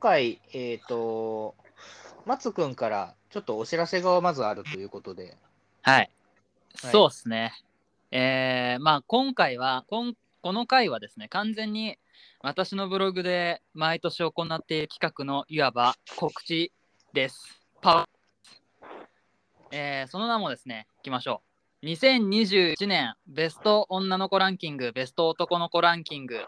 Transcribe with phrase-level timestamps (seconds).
[0.00, 1.56] 今回、えっ、と、
[2.24, 5.36] 松くんからちょっとお知らせがまずあるということで。
[5.82, 5.96] はい。
[5.96, 6.10] はい
[6.92, 7.52] そうですね。
[8.12, 11.98] えー、まあ今回はこん、この回はですね、完全に
[12.42, 16.70] 私のブログで毎年行っている企画のいわば告知
[17.12, 17.60] です。
[17.80, 18.06] パワー
[19.72, 21.42] えーその名もですね、いきましょ
[21.82, 21.86] う。
[21.86, 26.44] 2021年ベスト女の子ランキング、ベスト男の子ランキング、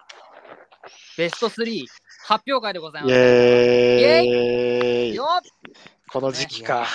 [1.16, 1.86] ベスト3
[2.26, 3.14] 発表会でございイます。
[3.16, 5.42] エーイよっ
[6.12, 6.86] この時期か。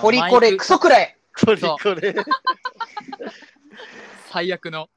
[0.00, 2.14] ポリコレ、ククソくらいポリコレ。
[4.30, 4.88] 最悪の。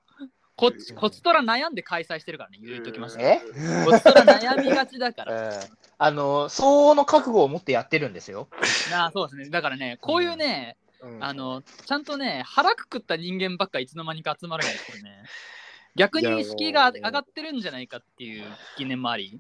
[0.57, 3.21] こっち、こっちとら悩んで開催してるからね、言うときました。
[3.21, 3.41] え？
[3.85, 5.49] こっちとら悩みがちだかうら。
[5.49, 5.53] ん
[5.97, 8.47] あの、相応の覚悟を持ってやってるんですよ。
[8.89, 9.49] なあ、そうですね。
[9.49, 15.23] だからね、こういうね、うんあの、ちゃんとね、腹くくった人間ばっかいつの間にか集まるんですけどね。
[15.95, 18.43] 逆に敷居が上がってるんじゃないかっていう
[18.77, 19.39] 疑念もあり。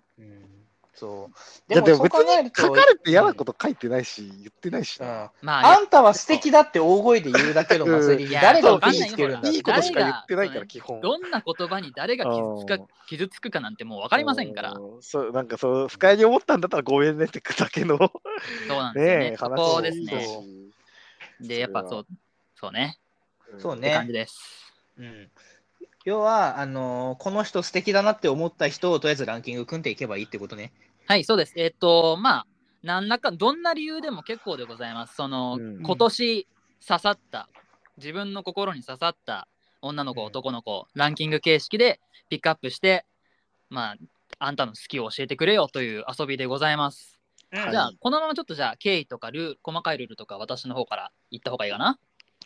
[0.97, 1.73] そう。
[1.73, 5.31] いやでも別そう考えるとに書かれて嫌なこと書いてないし、言ってないしうんな。
[5.41, 9.49] まあ、あんたは素敵だって大声で言うだけの祭りに誰がわかんないよ火つけるんだ？
[9.49, 11.01] いいことしか言ってないか誰がら、基本。
[11.01, 14.71] どんな言葉に誰が傷つかうん傷つくかなんてもう分かりませんから。
[14.71, 17.97] うんそうなんかそう、不快に思ったんだったらごめんねってだけの。
[17.97, 18.11] そ
[18.69, 19.17] うなんですよね。
[19.17, 20.25] ねえ、そ話こですね。
[20.25, 20.43] そ
[21.43, 22.05] うで、やっぱそう、
[22.55, 22.97] そうね。
[23.57, 24.07] そうって感ね。
[24.07, 24.73] じです。
[24.97, 25.29] うん
[26.05, 30.71] 要は、あのーこの人素敵だなって思った人をとりあえずランキング組んでいけばいいってことね。
[31.07, 31.53] はい、そうです。
[31.57, 32.47] えっ、と、まあ、
[32.83, 35.15] 何らか、どんな理由でも結構でございます。
[35.15, 36.47] その、うん今年
[36.87, 37.49] 刺さった、
[37.97, 39.47] 自分の心に刺さった
[39.81, 43.05] 女の子、うん男の子、ランキング形式でピックアップして、
[43.71, 43.95] まあ、
[44.37, 47.19] あんたの好きを教えてくれよという遊びでございます。
[47.51, 51.97] はいじゃあ、このままちょっとじゃあ、経緯とかルール、細かいルールとか私の方から言った方がいいかな？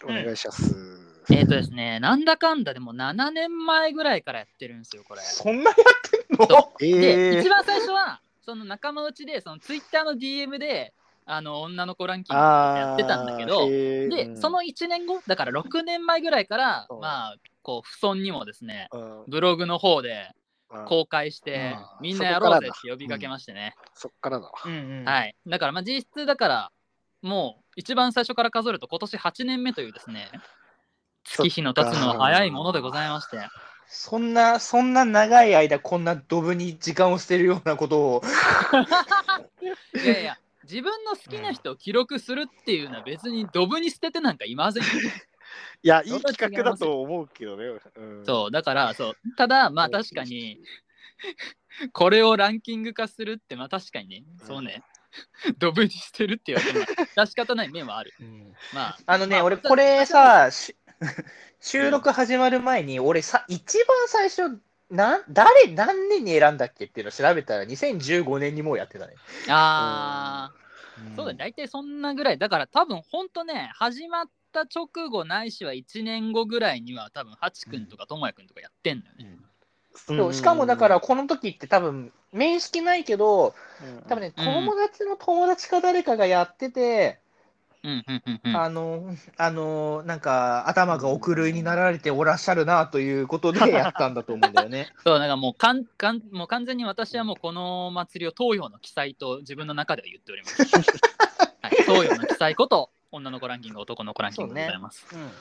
[0.05, 1.08] お願いします。
[1.31, 5.21] えっ、とですね、なんだかんだでも7年前ぐらいからやってるんですよ、これ。
[5.21, 5.75] そんなやっ
[6.09, 6.47] てんの？
[6.47, 10.93] そえで、ー一番最初は、その仲間内で、そのツイッターの DM で、
[11.25, 16.99] あの女の子ランキングやってたんだけど、で、その1年後、だから6年前ぐらいからう、ん。
[16.99, 20.31] まあ、こう、不尊にもですね、の、ブログの方で
[20.71, 20.85] うん。
[20.85, 21.87] 公開してう、ん。
[22.01, 23.75] みんなやろうぜって呼びかけましてね。
[23.93, 24.53] そっからだわ。
[24.65, 25.05] うんうん。
[25.05, 25.35] はい。
[25.45, 26.71] だから、まあ、実質だから、
[27.21, 30.31] もう、一番最初から数えると、今年8年目というですね、
[31.29, 33.39] 月日の経つのは早いものでございまして。
[33.87, 38.21] そんな、そんな長い間、こんなドブに時間を捨てるようなことを。
[39.95, 44.89] いやいや、自分の好きな人を記録するっていうのは別にドブに捨ててなんかいませんよ。
[45.81, 47.65] いや、いい企画だと思うけどね。
[47.95, 49.15] うんそう、だから、そう。
[49.35, 50.59] ただ、まあ確かに、。
[51.93, 54.83] これをランキング化するって、まあ確かにね、そうね、
[55.57, 58.13] ドブに捨てるっていうわけには致し方ない面はある。
[58.73, 60.75] まあ、あのね、まあ俺、これさ、し
[61.59, 69.13] 収録始まる前に、俺さ、一番最初、なん誰、何年に選んだっけっていうのを調べたら、2015年にもうやってたね。
[69.47, 72.37] あー、そうだね、大体そんなぐらい。
[72.37, 79.37] だから多分、ほんとね、始まった直後ないしは1年後ぐらいには多分、ハチ君とかともや君とかやってんのよね。
[79.95, 83.55] そうしかもだから、、この時って多分、面識ないけど、
[84.07, 84.45] 多分ね、うん。
[84.45, 87.19] 友達の友達か誰かがやってて、
[87.83, 88.55] うんうんうんうん。
[88.57, 94.91] あの、あの、なんか、頭がお狂いになられておらっしゃるなということで やったんだと思うんだよね。
[95.03, 100.61] そう、なんかもうかんかんもう完全に私はもうこの祭りを東洋の記載と自分の中では言っております。
[101.61, 105.07] はい、東洋の記載こと女の子ランキング、男の子ランキングでございます。
[105.13, 105.31] うん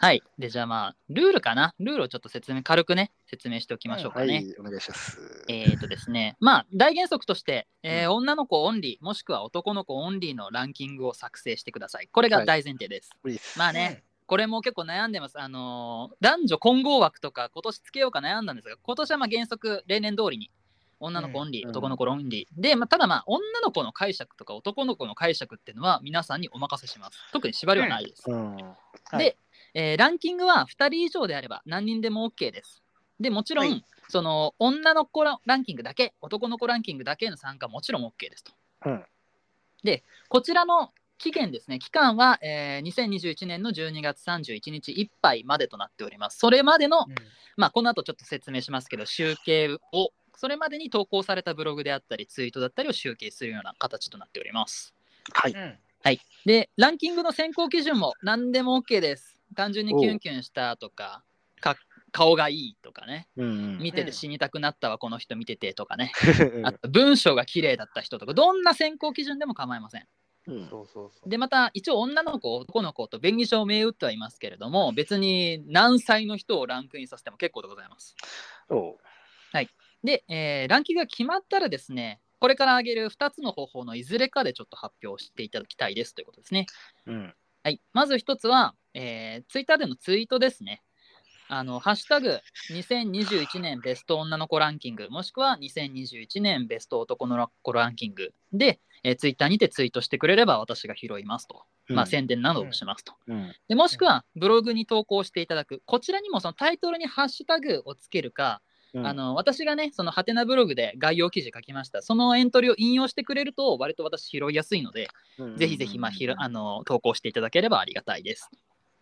[0.00, 0.22] はい。
[0.38, 1.74] で、じゃあまあ、ルールかな？
[1.80, 4.34] ルールをちょっと説明、軽くね、説明しておきましょうかね。
[4.34, 5.44] はい、お願いします。
[5.48, 12.08] えーとですね、まあ、大原則として、えー女の子オンリー、もしくは男の子オンリーのランキングを作成してください。
[12.12, 13.10] これが大前提です。
[13.24, 15.40] ウィスまあね、これも結構悩んでます。
[15.40, 20.52] あのー男女混合枠とか今年つけようか悩んだんですが、今年はまあ原則、例年通りに
[21.00, 22.60] 女の子オンリー、うん男の子オンリー。
[22.60, 27.18] で、まあ、ただまあ、女の子の解釈とか男の子の解釈っていうのは皆さんにお任せします。
[27.32, 28.22] 特に縛りはないです。
[28.28, 28.54] うん。
[28.56, 29.38] はいで、
[29.74, 32.82] えーランキングは2人以上であれば何人でも OK です。
[33.20, 38.52] で、もちろん、はいその女の子ランキングだけ、男の子ランキングだけの参加はもちろん OK ですと。
[38.86, 39.04] うん
[39.84, 46.38] で、こちらの期限ですね、期間は、えー2021年の12月31日いっぱいまでとなっております。
[46.38, 47.14] それまでの、うん
[47.56, 54.94] まあ、この後ちょっと説明しますけど、集計を、それまでに投稿されたブログであったり、ツイートだったりを集計するような形となっております。
[55.32, 55.52] はい。
[55.52, 55.78] うん
[56.46, 59.37] で、ランキングの選考基準も何でも OK です。
[59.54, 61.24] 単純にキュンキュンしたとか、
[61.60, 61.76] か
[62.12, 63.78] 顔がいいとかね、うん。
[63.78, 66.12] 見ててうん死にたくなったわ、この人見ててとかね、
[66.88, 70.06] 文章が綺麗だった人とか、どんな選考基準でも構いません。
[70.46, 70.70] うん。
[71.26, 78.16] で、また一応女の子、男の子と便宜上銘打ってはいますけれども、別に何歳の人をランクインさせても結構でございます。
[78.70, 78.98] おう
[80.02, 86.66] で、えーランキングが決まったらですね、これから挙げる2つの方法のいずれかでちょっと発表していただきたいですということですね。
[87.06, 87.34] うん。
[87.68, 90.80] はい、まず1つは、えー、ツイッターでのツイートですね。
[91.48, 101.62] あの、ハッシュタグ、2021年ベスト女の子ランキング、もしくは2021年ベスト男の子ランキングで、えー、ツイッターにてツイートしてくれれば私が拾いますと。
[101.88, 103.12] まあ、宣伝などをしますと。
[103.26, 103.52] うん。
[103.68, 105.82] でもしくは、ブログに投稿していただく。
[105.84, 108.62] こちらにもそのタイトルにハッシュタグをつけるか、
[108.94, 112.00] うんあの私がね、そのハテナブログで概要記事書きました。
[112.00, 115.08] そのエントリーを引用してくれると、割と私拾いやすいので、
[115.38, 118.50] うんぜひぜひ、まあ、ひろあの投稿していただければありがたいです。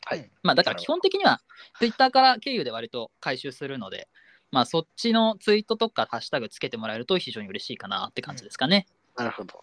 [0.05, 0.31] はい。
[0.43, 1.41] まあ、だから基本的には、
[1.79, 4.09] ツイッターから経由で割と回収するので、
[4.53, 8.87] まあ、そっちのツイートとかハッシュタグつけてもらえると非常に嬉しいかなって感じですかね。
[9.17, 9.61] なるほど。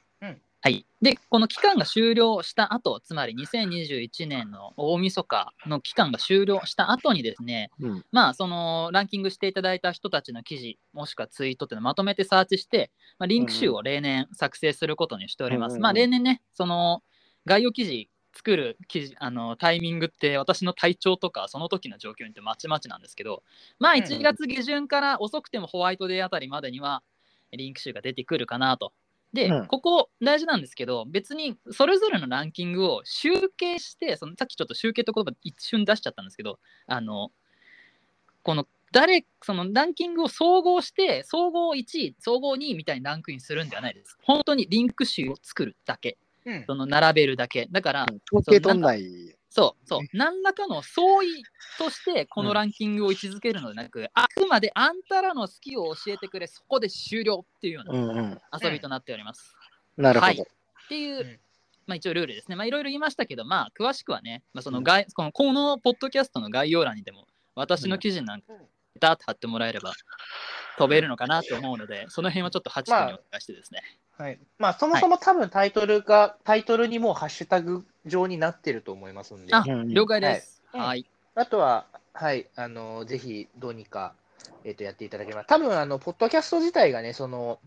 [0.64, 0.86] はい。
[1.02, 8.06] で、この期間が終了した後、つまり2021年の大晦日の期間が終了した後にですね、うん。
[8.14, 15.76] まあ、そのランキングしていただいた人たちの記事、もしくはツイートっていうのをまとめてサーチして、まあ、リンク集を例年作成することにしております。
[15.76, 17.04] うんまあ、例年ね、その
[17.46, 23.44] 概要記事作る記事あのタイミングって私の体調とかその時の状況によってまちまちなんですけど、
[23.80, 27.04] まあ、うん1月下旬から遅くてもホワイトデーあたりまでには
[27.52, 28.94] リンク集が出てくるかなと。
[29.34, 37.32] で、うんここ大事なんですけど、別にそれぞれのランキングを集計して、そのさっきちょっと集計って言葉一瞬出しちゃったんですけど、あの
[38.44, 44.18] この誰そのランキングを総合して、総合1位、総合2位みたいにランクインするんではないです。
[44.22, 47.68] 本当にリンク集を作るだけ、うんその並べるだけ。
[47.72, 49.36] だから、統計取んない。
[49.56, 51.44] そうそう、何らかの相違
[51.78, 58.42] としてこのランキングを位置づけるのでなく、あくまであんたらの好きを教えてくれ、そこで終了っていうよううなんうん。
[58.60, 59.56] 遊びとなっております。
[59.96, 60.26] なるほど。
[60.26, 61.40] はいっていう、うん。
[61.86, 62.56] まあ、一応ルールですね。
[62.56, 68.54] まあ、いろいろ言いましたけど、まあ、詳しくはね、まあ、その概このこのポッドキャストの概要欄にでも、私の記事なんか、
[69.00, 69.94] ダーッと貼ってもらえれば
[70.78, 73.82] 飛べるのかなと思うので、その辺はちょっと8分にお願いしてですね。
[74.18, 74.40] はい。
[74.58, 79.54] まあ、そもそも多分タイトルが、タイトルにもうハッシュタグ上になってると思いますんで。
[79.88, 80.62] 了解です。
[80.72, 81.06] はいはい。
[81.36, 84.14] あとは、はい、あの、ぜひどうにか、
[84.64, 85.46] えっ、と、やっていただければ。
[85.46, 87.60] 多分、あの、ポッドキャスト自体がね、その、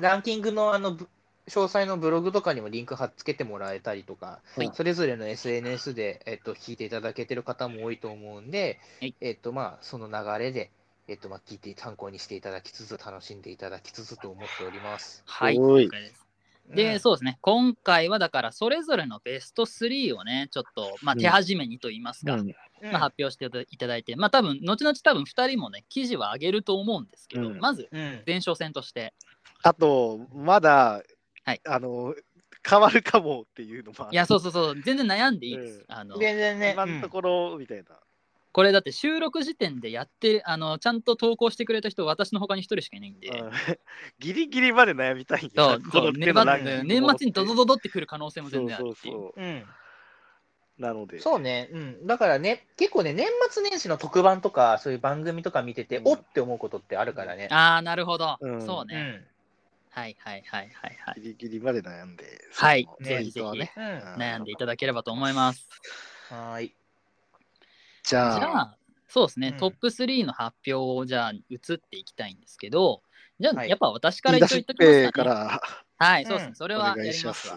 [0.00, 1.08] ランキングの、あの、ぶ
[1.46, 10.70] 詳細のブログとかにもリンク貼っつけてもらえたりとか、はいそれぞれの SNS で、えっ、と、聞いていただけてる方も多いと思うんで、はいえっ、と、まあ、その流れで、
[11.06, 15.22] えっ、と、まあ、聞いて参考にしていただきつつ、楽しんでいただきつつと思っております。
[15.26, 15.58] はい。
[15.58, 16.26] です。
[16.74, 17.00] で、うん。
[17.00, 22.40] そうですね、今回はだから、それぞれのベスト3をね、ちょっと、まあ、うん手始めにと言いますか、うん。
[22.40, 22.42] う
[22.88, 27.58] んまあ、発表していただいて、まあ、多分後々多分2人もね、記事は上げると思うんですけど、うん。
[27.58, 28.22] まず、うん。
[28.26, 29.14] 前哨戦として、
[29.62, 31.02] あと、まだ、
[31.44, 31.60] はい。
[31.66, 32.14] あの、
[32.66, 35.84] 変わるかもっていうのもいや、そうそうそう、全然悩んでいいです。
[35.86, 35.94] うん。
[35.94, 38.00] あの全然ね、今のところ、みたいな。
[38.54, 43.50] これだって収録時点でやってあのちゃんと投稿してくれた人私の他に一人しかいないんで、うん。
[44.20, 48.92] ギリギリまで悩みたいんそうこそう年末年末にドドドドってくる可能性も全然ある。
[48.96, 49.14] っていう。
[49.14, 49.32] そう。
[49.34, 49.64] そううん、
[50.78, 51.18] なので。
[51.18, 56.08] そうね、うん、だからね、結構ね、年末年始の特番とか、そういう番組とか見てて、うん。
[56.10, 57.48] おって思うことってあるからね。
[57.50, 58.64] ああ、なるほど、うん。
[58.64, 60.00] そうね、うん。
[60.00, 61.20] はいはいはいはいはい。
[61.20, 62.24] ギリギリまで悩んで。
[62.52, 62.88] はい。
[63.00, 63.82] ぜひぜひねうん。
[64.14, 65.68] 悩んでいただければと思います。
[66.30, 66.74] はーい。
[68.04, 68.76] じゃあ、じゃあ、
[69.08, 73.02] そうですね、うんトップ3の発表をじゃあ移っていきたいんですけど、
[73.40, 75.30] じゃあ、はいやっぱ私から一応言っときますぺかかね。
[75.30, 75.60] ら
[75.96, 77.56] はい、そうですね、うんそれおはやりますわ。。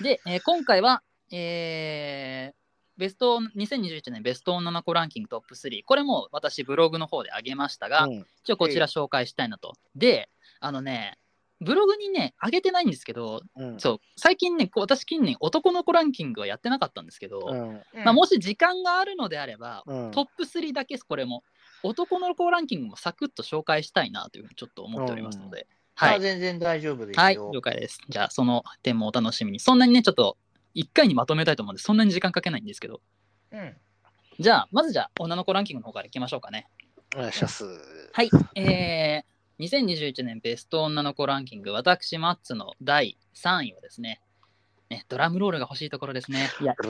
[0.00, 2.60] で、えー今回は、えー
[2.96, 9.72] ベスト2021年ベスト女の子ランキングトップ3、これも私ブログの方で上げましたが、うん一応こちら紹介したいなと。
[9.94, 10.28] で、
[10.60, 11.16] あのね、
[11.60, 21.44] ブログにね、上げてないんですけど、うんそう、最近ね、こう私近年男の子ランキングはやってなかったんですけど、うんまあ、もし時間があるのであれば、うんトップ3だけこれも、
[21.82, 26.16] 男の子ランキングもサクッと紹介したいなというふうにちょっと思っておりますので、はい。
[26.16, 27.22] あ全然大丈夫ですよ。
[27.22, 27.98] はい、了解です。
[28.08, 29.60] じゃあ、その点もお楽しみに。
[29.60, 30.38] そんなにね、ちょっと
[30.74, 33.00] 1回にまとめたいと思うんで、そんなに時間かけないんですけど、
[33.52, 33.76] うん
[34.38, 36.66] じゃあ、まずじゃあ、女の子ランキングの方からいきましょうかね。
[37.14, 37.64] お願いします。
[38.14, 38.30] はい。
[38.54, 39.29] えー、
[39.60, 44.22] 2021年ベスト女の子ランキング、私、マッツの第3位はですね、
[44.88, 46.48] ねドラムロールが欲しいところですね。
[46.62, 46.88] いや、ド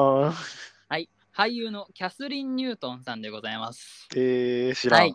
[0.00, 0.32] ーン。
[0.88, 1.10] はい。
[1.36, 4.08] 俳優のキャスリン・ニュートンさんでございます。
[4.16, 5.00] えー、知らん。
[5.00, 5.14] はい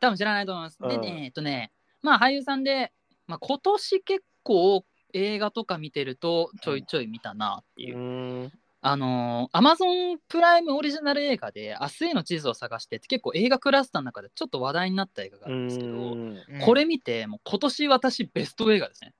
[0.00, 0.78] 多分知らないと思います。
[0.80, 2.92] でうんね、えっとね、まあ俳優さんで、
[3.26, 7.96] まあ、今年結構映画とか見てるとちょいちょい見たなっていう。
[7.96, 8.52] うん
[8.86, 16.38] あのー、アマゾンプライムオリジナル映画で明日への地図を探してって結構映画クラスターの中でちょっと話題になった映画があるんですけど、うん。
[16.62, 19.14] これ見てもう今年私ベスト映画ですね。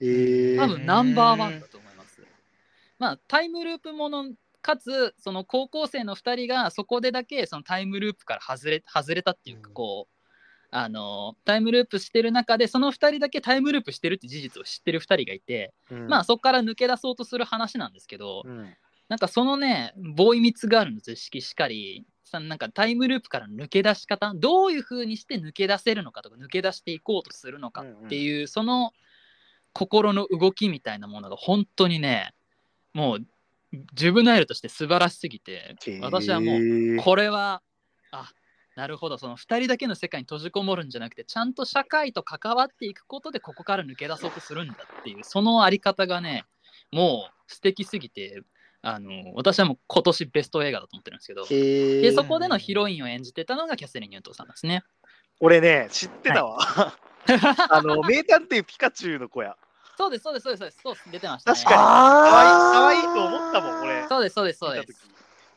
[0.00, 2.22] えー多分ナンバーワンだと思います。
[2.98, 4.24] まあタイムループもの
[4.62, 9.74] かつその高校生の2人がそこでだけそのタイムループから外れ外れたっていうかうん。
[9.74, 10.16] こう
[10.70, 16.08] あのタイムループしてる中でその2人だけタイムループしてるって事実を知ってる2人がいて、うん。
[16.08, 18.74] まあそこから抜け出そうとする話なんですけど、うん
[19.10, 22.06] なんかそのねボーイミツガールの図式しかり。
[22.22, 28.92] さなんかタイムループからの抜け出し方どういう風にして抜け出せるのかとか抜け出していこうとするのかっていう、その
[29.72, 32.32] 心の動きみたいなものが本当にね
[32.94, 33.26] もう
[33.94, 36.60] ジュブナイルとして素晴らしすぎて私はもう
[36.94, 37.62] うこれは
[38.12, 38.30] あ
[38.76, 46.44] なるほどその2人だけの世界に閉じこもるんじゃなくてちゃんと社会と関わっていくことでここから抜け出そうとするんだっていうそのあり方がね
[46.92, 48.42] もう素敵すぎて
[48.82, 54.82] あの私はもう今年ベスト映画だと思ってるんですけどででそこでのヒロインを演じてたのがキャセリン・ニュートンさんですね。
[55.40, 56.58] 俺ね、知ってたわ。
[57.70, 59.56] あの、名探偵ピカチュウの子や。
[59.96, 61.58] そうですそうですそうですそうです出てましたね。
[61.58, 64.06] 確かにかわいい、あかわいいと思ったもん、俺。
[64.08, 65.08] そうですそうですそうです。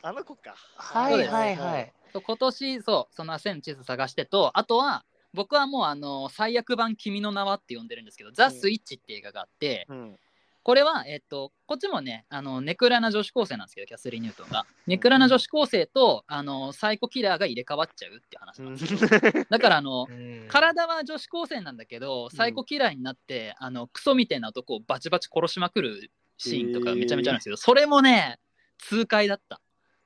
[0.01, 0.55] あの子か。
[0.75, 1.93] はいはいはい。
[2.11, 5.03] そう今年そうその線の地図探してとあとは
[5.33, 10.19] 僕はもうあの最悪版「君の名は」って呼んでるんですけど「ザ・スイッチ」って映画があって、うん。
[10.63, 14.65] これは、えっと、こっちもね、あのネクラな女子高生なんですけど、キャスリー・ニュートンが。
[14.87, 19.45] ネクラな女子高生と、あのサイコキラーが入れ替わっちゃうっていう話なんですよ。
[19.49, 28.39] だからあの、う ん体は女子高生なんだけど、サイコキラーになって、あのクソみたいな男をバチバチ殺しまくるシーンとかめちゃめちゃあるんですけど、それもね、
[28.77, 29.59] 痛快だった。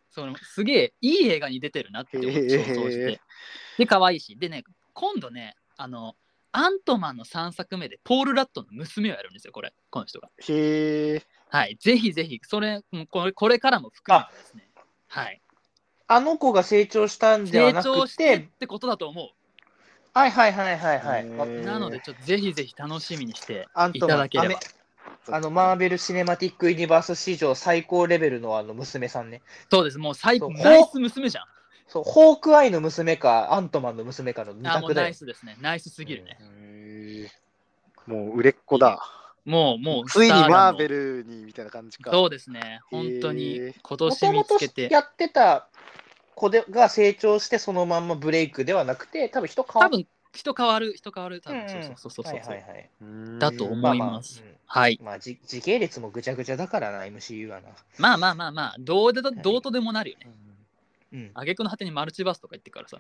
[0.10, 3.22] そのすげえいい映画に出てるなって思って想像して。
[3.78, 4.36] で、可愛いし。
[4.38, 6.16] でね、今度ね、あの、
[6.58, 10.30] アントマンの3作目でポール・ラットの娘をやるんですよ、これ、この人が。
[10.40, 11.24] へえ。
[11.50, 14.68] はい、ぜひぜひ、それ、もうこれこれからも含めてですね。
[15.08, 15.40] はい。
[16.08, 19.30] あの子が成長したんでは成なく長してっててことだと思
[20.16, 21.26] はいはいはいはいはい。
[21.64, 24.60] なので、ちょっとぜひぜひ楽しみにしていアントマンただければ。
[25.30, 29.44] あの、マーベル・シネマティック・ユニバース史上最高レベルのあの娘さんね。
[29.70, 31.46] そうです、もう最そうナイス娘じゃん。
[31.88, 35.14] そう、ホークアイの娘か、アントマンの娘かの二あ、もう択だよナイ。
[35.14, 35.58] スですね。
[35.62, 36.38] ナイスすぎるね。
[36.40, 39.02] へーもう売れっ子だ。
[39.46, 41.24] もう、もう、ついにマーベル。
[41.24, 42.12] ルにみたいな感じか。
[42.12, 42.82] そうですね。
[42.90, 44.94] 本当へにー今年もともと見つけて。
[44.94, 45.68] やってた
[46.36, 51.42] 子でが成長してそのまんまブレイクではなくて、多分人変わ多分人変わる、人変わる。
[51.42, 52.26] 多分、そうそうそうそう。
[52.26, 52.90] はいはいはい。
[53.02, 55.00] うーんだと思いますうんはい。
[55.02, 57.70] まあ、じ時系列もぐちゃぐちゃだからな、MCU はな。
[57.98, 60.28] まあまあまあまあ、どうでどうとでもなるよね。
[61.12, 61.32] うん。
[61.34, 63.00] 挙句の果てにマルチバースとか言ってからさ。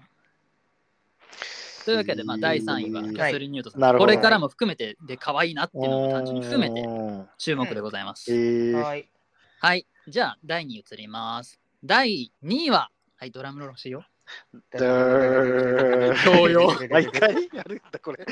[1.85, 8.29] というわけで、まあ、第3位はキャスリン・ニュートンさん、なるほどこれからも含めてで可愛いなっていうのも単純に含めてうん注目でございます。
[8.29, 9.09] はい。
[9.59, 9.87] はい。
[10.07, 11.61] じゃあ、第2位移ります。
[11.83, 14.05] 第2位は、はい、ドラムロール欲しいよ。
[14.71, 18.25] だー教養毎回やるんだ、これ。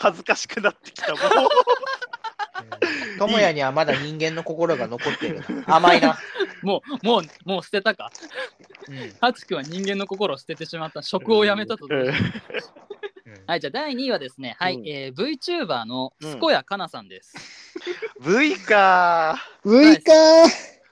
[0.00, 1.20] 恥ずかしくなってきた、もう。
[3.18, 5.46] ともやにはまだ人間の心が残ってるな。
[5.76, 6.18] 甘いな。
[6.62, 8.10] もう、もう、もう捨てたか？
[8.88, 11.02] うんハチ君は人間の心を捨ててしまった。
[11.02, 11.86] 職を辞めたと。
[13.46, 17.34] はい、じゃあ第2位はですね、はい、うんえー、VTuber の健やかなさんです。
[18.20, 20.12] V か V か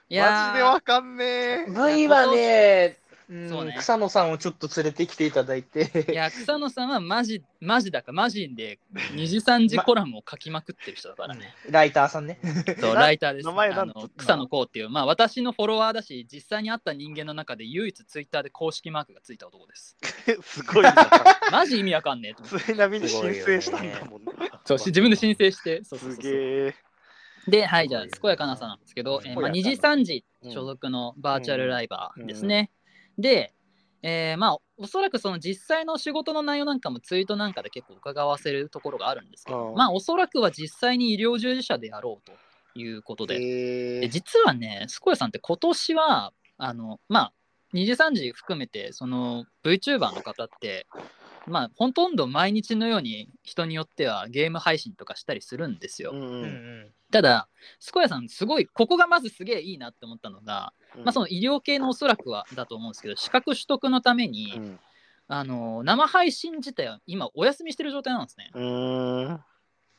[0.07, 1.65] いマジでわー、かんねえ。
[1.67, 8.79] V はね、うんそうね草野さんをちょっと連れてきていただいいて、や、草野さんはマジ、マジだか、マジで
[9.13, 11.53] 2時3時コラムを書きまくってる人だからね。
[11.69, 12.39] ライターさんね。
[12.79, 13.45] そう、なライターです。
[13.45, 19.97] 名前あの草野こうっていう、まあ私のフォロワーだし、実際に会った人間の中で唯一ツイッターで公式マークがついた男です。
[20.43, 20.93] すごいな。
[21.51, 22.65] マジ意味わかんねえと思って。
[22.65, 24.33] ついなみに申請したんだもんな。
[24.65, 25.83] そうし自分で申請して。
[25.83, 26.75] そうそうすそうげえ。
[27.47, 32.71] で、はい、じゃあ、健やかなさんなんですけど、えーまあ、2時3時うん所属のバーチャルライバーですね。
[33.17, 33.53] で、
[34.01, 47.33] えーまあ、おそらくその実際の仕事の内容なんかもツイートなんかで結構伺わせるところがあるんですけど、うんまあ、おそらくは実際に医療従事者であろうということで、へで実はね、健やさんって今年は、あの、まあ、
[47.73, 50.85] 2時3時含めて、その VTuber の方って、
[51.47, 56.11] まあ、ほとんど毎日のように人によってはゲーム配信とかしたりするんですよ。
[56.13, 56.25] うんうん。
[56.25, 56.49] ううん。
[56.87, 57.47] んただ、
[57.93, 64.79] 健やさん、すごい、ここがまずすげえいいなって思ったのが、まあ、その医療系のおそらくはだと思うんですけど、資格取得のために、うん。
[65.27, 68.51] あの生配信自体は今、お休みしてる状態なんですね。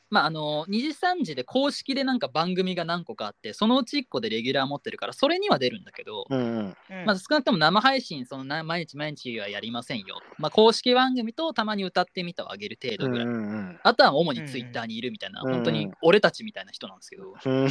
[0.09, 6.47] まあ、あの2時3時で公式でなんか番組が何個かあって、そのうち1個でレギュラー持ってるから、それには出るんだけど、うんうん。
[6.49, 10.19] うんまあ、少なくとも生配信、そのな毎日毎日はやりませんよ。
[10.37, 13.27] まあ、公式番組とたまに歌ってみたをあげる程度ぐらい。
[13.27, 17.33] うんあとは主にツイッターにいるみたいな、うん本当に俺たちみたいな人なんですけど。
[17.45, 17.67] うん。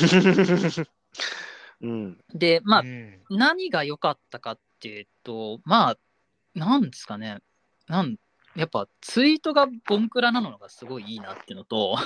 [1.82, 2.18] うん。
[2.34, 5.96] で、まあう、ん何が良かったかっていうと、まあ、
[6.54, 7.38] なんですかね、
[7.86, 8.16] なん
[8.56, 11.96] やっぱツイートがボンクラなのがすごいいいなっていうのと、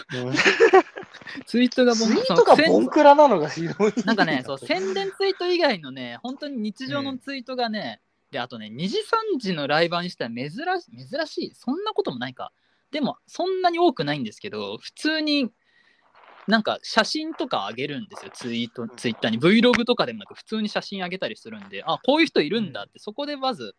[1.47, 3.49] ツイートがボンツイートがボンクラなのが。
[4.05, 11.55] なんかね、そう宣伝ツイート以外のね、本当に日常のツイートがね、で、あとね、2時3時のライバーにしては珍し珍しい。
[11.55, 12.53] そんなこともないか。
[12.91, 15.51] でも、そんなに多くないんですけど、普通に
[16.47, 19.41] なんか写真とか上げるんですよ、ツイート、ツイッターに。
[19.41, 23.75] Vlog とかでもなく、普通に写真上げたりするんで、あ、こういう人いるんだって、そこでまず、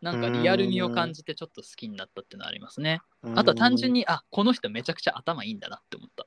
[0.00, 3.00] なんかリアル味を感じてちょっと好きになったっていうのはありますね。
[3.34, 4.00] あとは単純に。
[4.00, 6.26] に、あ、この人めちゃくちゃ頭いいんだなって思った。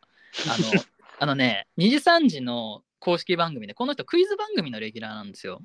[0.51, 0.65] あの、
[1.19, 5.61] あのね、2時3時の公式番組で、この人クイズ番組のレギュラーなんですよ。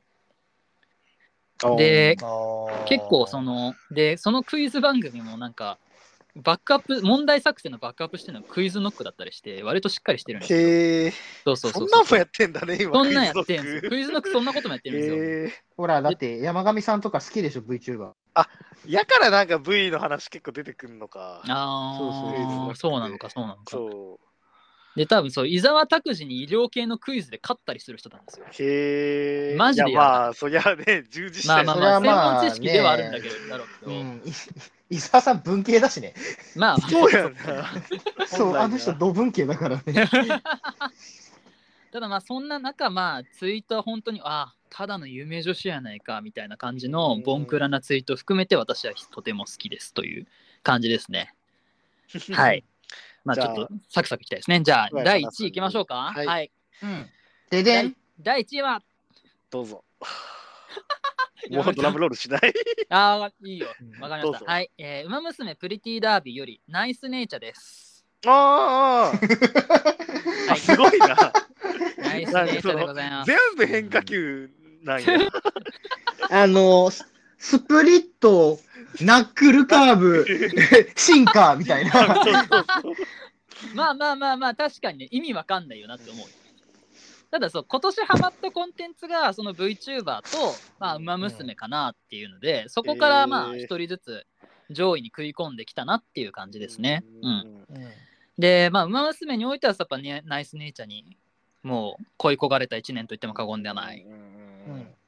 [1.77, 2.17] で、
[2.87, 5.79] 結構その、で、そのクイズ番組もなんか、
[6.43, 10.59] バックアップ、問題作成のバックアップしてるのがクイズノックだったりして、割としっかりしてるんですよ。
[10.59, 11.13] へえ。
[11.45, 12.93] そうそうそんなんもやってんだね、今。
[12.93, 13.81] そんなんやってんですよ。
[13.83, 15.17] ククイズノックそんなこともやってるんですよ。
[15.17, 15.53] へえ。
[15.77, 18.13] ほら、だって山上さんとか好きでしょ、VTuber。
[18.87, 21.43] やからなんか V の話結構出てくるのか。
[21.49, 23.63] あそうそうあ、そうなのか、そうなのか。
[23.71, 24.19] そ
[24.97, 28.47] で、多分そう、伊沢拓司に医療系のクイズで勝ったりする人なんですよ。
[28.49, 28.63] う。
[28.63, 29.57] へえ。
[29.57, 34.23] マジでいやまあ、そりゃね、従事したいまあまあまあ、専門知識ではあるんだけど、だろうけど、うん。
[34.25, 34.33] い
[34.89, 36.15] 伊沢さん文系だしね。
[36.55, 37.39] まあ、そうやんな。
[38.27, 40.09] そう、あの人同文系だからね。
[41.97, 50.27] ただまあそんな中まあツイートは本当にあただの有名女子やないかみたいな感じのボンクラなツイートを含めて私はとても好きですという
[50.63, 51.33] 感じですね。
[52.35, 52.65] はい。
[53.25, 54.61] まあちょっとサクサクいきたいですね。
[54.63, 56.13] じゃあはい第1位いきましょうか。
[56.15, 56.51] はいはい。
[56.83, 57.07] うん。
[57.49, 57.97] ででん。
[58.21, 58.83] 第1位は
[59.51, 59.85] どうぞ。
[61.51, 62.41] もうドラムロールしない？
[62.91, 63.69] ああいいよ。
[64.01, 64.23] わかりました。
[64.23, 64.71] どうぞはい。
[64.79, 68.05] えー、ウマ娘プリティダービーよりナイスネイチャーです。
[68.27, 70.59] ああ、はい。
[70.59, 71.33] すごいな。
[71.99, 73.27] ナイスネイチャーでございます。
[73.31, 74.51] 全部変化球
[74.83, 75.07] なんや。
[76.31, 77.05] あの、ス
[77.39, 78.59] スプリット、
[79.03, 80.27] ナックルカーブ、
[80.97, 81.93] シンカーみたいな。
[83.75, 86.33] まあまあまあまあ確かにね意味わかんないよなって思うよ。
[87.31, 94.27] ただそう今年ハマったコンテンツがその VTuber と「まあ、ウマ娘」かなっていうのでそこからまあ一人ずつ
[94.71, 97.05] 上位に食い込んできたなっていう感じですね。
[97.23, 97.67] うん、ん。
[98.39, 101.17] でまあ「ウマ娘」においてはやっぱねナイスネイチャーに
[101.63, 104.03] もう恋焦がれた1年と言っても過言ではない。
[104.03, 104.37] うん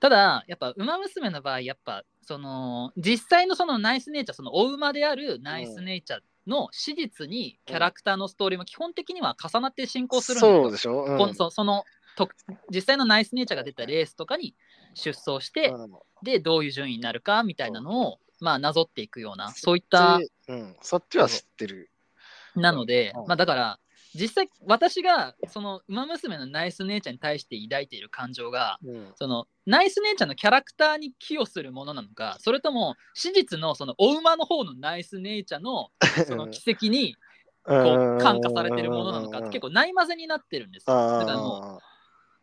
[0.01, 10.63] ただやっぱ「ウマ娘」の場合やっぱその実際のそのナイスネイチャーそのお馬であるナイスネイチャーの史実にキャラクターのストーリーも基本的には重なって進行するんですよ。
[10.63, 11.35] そうでしょ、うん。
[11.51, 11.85] その
[12.19, 12.29] と
[12.75, 14.55] 実際のナイスネイチャーが出たレースとかに
[14.95, 15.91] 出走して、うん。
[16.25, 21.91] でどういう順位になるかみたいなのを、まあ、なぞっていくようなそういったうん、そっちは知ってる。
[22.57, 23.27] なので、うん。
[23.29, 23.79] まあ、だから
[24.15, 29.13] 実際私がその「ウマ娘」のナイスネイチャーに対して抱いている感情がうん。
[29.15, 35.91] そのナイスネイチャーのキャラクターに寄与するものなのかそれとも史実のそのお馬の方のナイスネイチャーの
[36.27, 37.15] その奇跡に
[37.65, 40.97] こう感化されてるものなのかって結構ないまぜになってるんですよ。
[40.97, 41.98] だからもう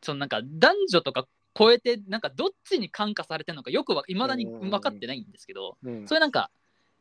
[0.06, 6.08] そのなんか男女とか超えてなんかどっちに感化されてるのかよくはいまだに分かってないんですけどうん。
[6.08, 6.52] それなんか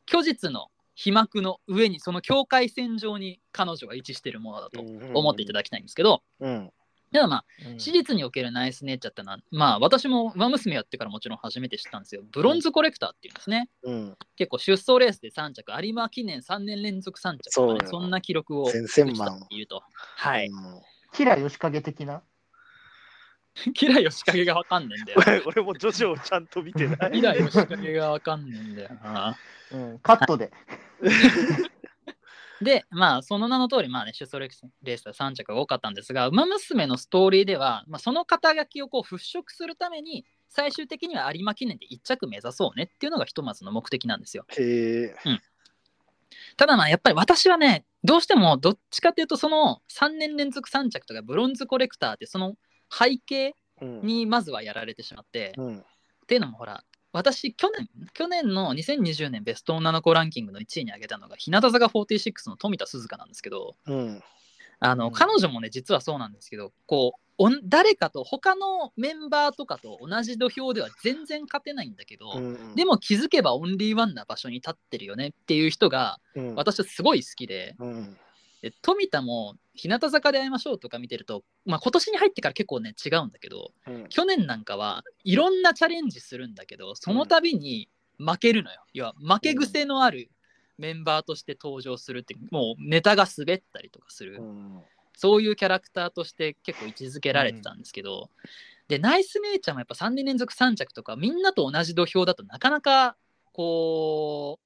[0.09, 4.81] 虚実の飛膜の上にその境界線上に彼女が位置してるものだと
[5.13, 6.71] 思っていただきたいんですけどうん。
[7.11, 7.45] でもまあ
[7.79, 12.23] 史実におけるナイスネイチャーってのはまあ私も馬娘やってからもちろん初めて知ったんですよ。
[12.33, 13.71] ブロンズコレクターっていうんですね。
[13.85, 14.17] うん。
[14.35, 19.83] 結構出走レースで3着有馬記念3年連続3着とかねそんな記録を打ちた万っていうと。
[20.17, 20.49] はい。
[20.49, 20.81] うん。
[21.13, 22.23] キラ吉影的な？
[23.75, 27.13] キラヨシカゲがわかんねえんだよ俺俺もジョジョをちゃんと見てない。
[27.13, 29.37] キラヨシカゲがわかんねえんだよな
[29.73, 30.51] うん、カットで。
[32.61, 44.47] で、まあ、その名の通り、まあね、出走レースは3着が多かったんですが、馬娘のストーリーでは、まあ、その肩書きをこう払拭するために、最終的には有馬記念で1着目指そうねっていうのがひとまずの目的なんですよ。
[44.51, 45.17] へえ。
[46.57, 52.55] ただまあ、やっぱり私はね、どうしてもどっちかというと、その3年連続3着とかブロンズコレクターって、その
[52.97, 54.01] 背景うん。
[54.03, 55.79] にまずはやられてしまって、うん。
[55.79, 55.83] っ
[56.27, 64.23] ていうのもほら、私、去年、去年の2020年ベスト女の子ランキングの1位に挙げたのが、日向坂46の富田鈴香なんですけど、うん。
[64.81, 65.13] あの、うん。
[65.13, 72.75] 彼女もね、実はそうなんですけど、こう、誰かと、他のメンバーとかと同じ土俵では全然勝てないんだけど、うん。
[72.75, 76.55] でも気づけばオンリーワンな場所に立ってるよねっていう人が、うん。
[76.55, 78.17] 私はすごい好きで、うん。
[78.63, 84.09] で富田も日向坂で会いましょうとか見てると、まあ、今年に入ってから結構ね違うんだけどうん。
[84.09, 90.31] 去年なんかはいろんなチャレンジするんだけどその度に負けるのよ、要は負け癖のある
[90.79, 94.81] メンバーとして登場するってもうネタが滑ったりとかする、うん。
[95.17, 98.31] そういうキャラクターとして結構位置づけられてたんですけど、
[98.89, 103.17] でナイスネイチャーもやっぱ3年連続3着とかみんなと同じ土俵だとなかなか
[103.53, 104.64] こう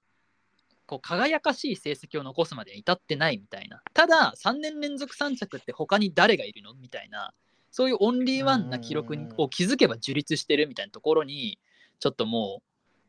[0.88, 3.82] こう輝かしい成績を残すまでに至ってないみたいな。
[3.92, 7.32] ただ3年連続3着って他に誰がいるのみたいな。
[7.70, 11.58] そういうオンリーワンな記録を気づけば樹立してるみたいなところに
[12.00, 12.62] ちょっとも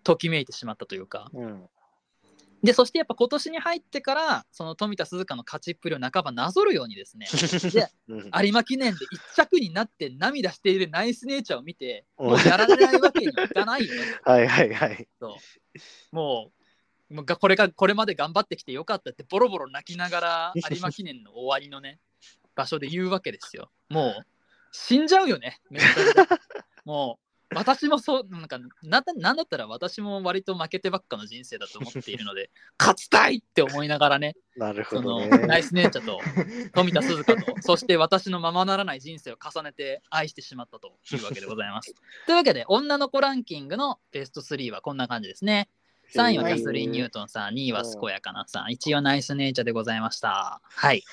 [0.03, 1.29] ときめいてしまったというか。
[1.33, 1.69] うん。
[2.61, 7.27] でそしてやっぱ今年に入ってからその富田鈴花の勝ちっぷりを半ばなぞるようにですね
[7.71, 8.31] でうん。
[8.43, 14.01] 有馬記念で一着になって涙しているナイスネイチャーを見てうんもうやられないわけにいかないよね。
[14.25, 15.07] はいはいはい。
[15.21, 15.35] とも
[16.11, 16.15] う。
[16.15, 16.58] もう
[17.11, 21.99] がこれがこれまで頑張ってきてよかったってボロボロ泣きながら有馬記念の終わりのね
[22.55, 24.25] 場所で言うわけですよもう
[24.71, 25.81] 死んじゃうよねメン
[26.13, 26.35] タルで
[26.85, 35.29] もう私もそうなんかななんだったら私も割と負けてばっかの人生だと思っているので 勝ちたいって思いながらねなるほどね。
[35.47, 36.19] ナイスネイチャーと
[36.73, 41.95] 富田鈴花と そして私のままならない人生を重ねて愛してしまったというわけでございます。
[42.27, 45.69] というわけで女の子ランキングのベスト3はこんな感じですね。
[46.15, 50.61] 3位はキャスリー・ニュートンさん、2位は健やかなさん、1位はナイスネイチャーでございました。
[50.63, 51.03] はい。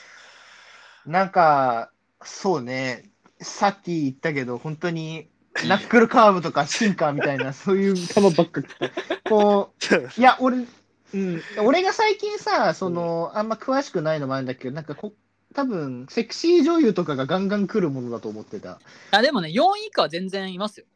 [1.04, 1.90] なんか、
[2.22, 5.28] そうね、さっき言ったけど、本当に、
[5.68, 8.92] ナックルカーブとかシンカーみたいな、 そういう球ばっか来て、
[9.28, 10.66] こう、 いや、俺、
[11.14, 15.12] うん、俺が最近さ、その、あんま詳しくないのもあるんだけど、なんかこ、
[15.54, 18.80] 多分セクシー女優とかがガンガン来るものだと思ってた。
[19.11, 20.87] あでもね、4位以下は全然いますよ。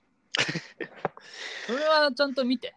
[1.67, 2.75] それはちゃんと見て。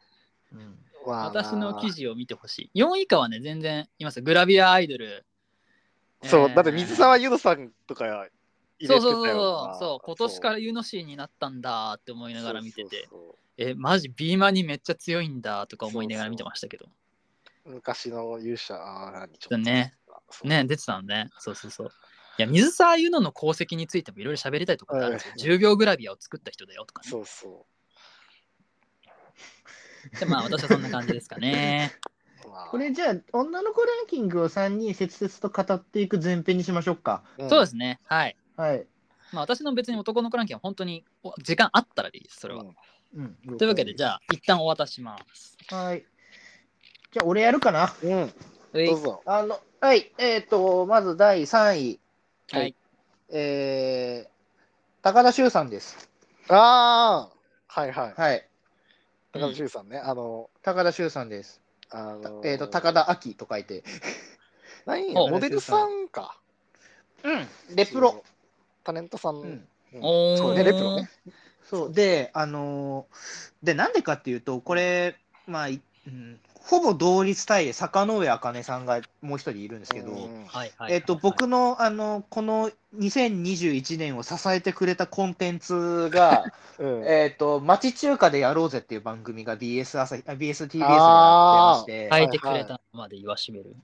[0.51, 2.81] うんまあ私の記事を見てほしい。
[2.83, 4.17] 4位以下はね、全然います。
[4.17, 4.23] よ。
[4.23, 5.25] グラビアアイドル。
[6.23, 6.55] そう、えー。
[6.55, 10.05] だって水沢優斗さんとか入れてたよそうそうそうそう。
[10.05, 13.07] 今年からユノシーになったんだって思いながら見てて。
[13.09, 16.85] そうそうえマジビーマンにめっちゃ強いんだとか思いながら見てましたけど。
[16.85, 16.91] そ
[17.71, 19.27] う昔の勇者。
[19.31, 19.57] にちょっと。
[19.57, 19.93] ね。
[20.29, 20.47] そう。
[20.47, 21.29] ね出てたのね。
[21.39, 21.91] そうそうそう。
[22.39, 25.55] いや水沢ユノの功績についてもいろいろ喋りたいところがあるんですよ。
[25.55, 27.09] 10秒グラビアを作った人だよとかね。
[27.09, 27.65] そうそ
[30.19, 31.93] でまあ私はそんな感じですかね
[32.69, 37.23] これじゃあ、女の子ランキングを3人切々と語っていく前編にしましょうか。
[37.37, 38.85] うんそうですねはいはい。
[39.31, 42.63] まあ私の別に男の子ランキングは本当にお時間あったらでいいですそれは、
[43.15, 45.75] うん、というわけでじゃあ一旦お渡ししますあ。
[45.75, 46.05] はい。
[47.11, 47.93] じゃあ、俺やるかな？
[48.03, 49.21] うん、はいどうぞ。
[49.25, 50.11] あの、はい。
[50.17, 51.99] えっ、と、まず第3位。
[52.51, 52.75] はい
[53.29, 56.09] えー、高田修さんです。
[56.49, 58.13] ああ、はいはい。
[58.15, 58.47] はい。
[59.33, 61.59] 高田修さんね、あの、高田修さんです。
[61.89, 63.83] あのえっ、と、高田明と書いて。
[64.85, 66.37] 何おモデルさんか。
[67.23, 67.75] うん。
[67.75, 68.23] レプロ。。
[68.83, 69.37] タレントさん。
[69.37, 69.67] うん。
[69.93, 71.09] うんそうね、レプロね。
[71.63, 71.93] そう。
[71.93, 75.15] で、あのーで、なんでかっていうと、これ、
[75.47, 86.45] まあ、いうん、ほぼ同率対で坂上茜さんがもう一人いるんですけど、うんはいはいえっ、と、僕の、あの、この2021年を支えてくれたコンテンツが、
[86.79, 87.03] うん。
[87.05, 92.29] えっと、町中華でやろうぜっていう番組が BS 朝日、あ BSTBS でやってまして、書い。
[92.29, 93.75] てくれたまで言わしめる、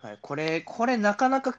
[0.00, 1.58] はい、これ、これなかなか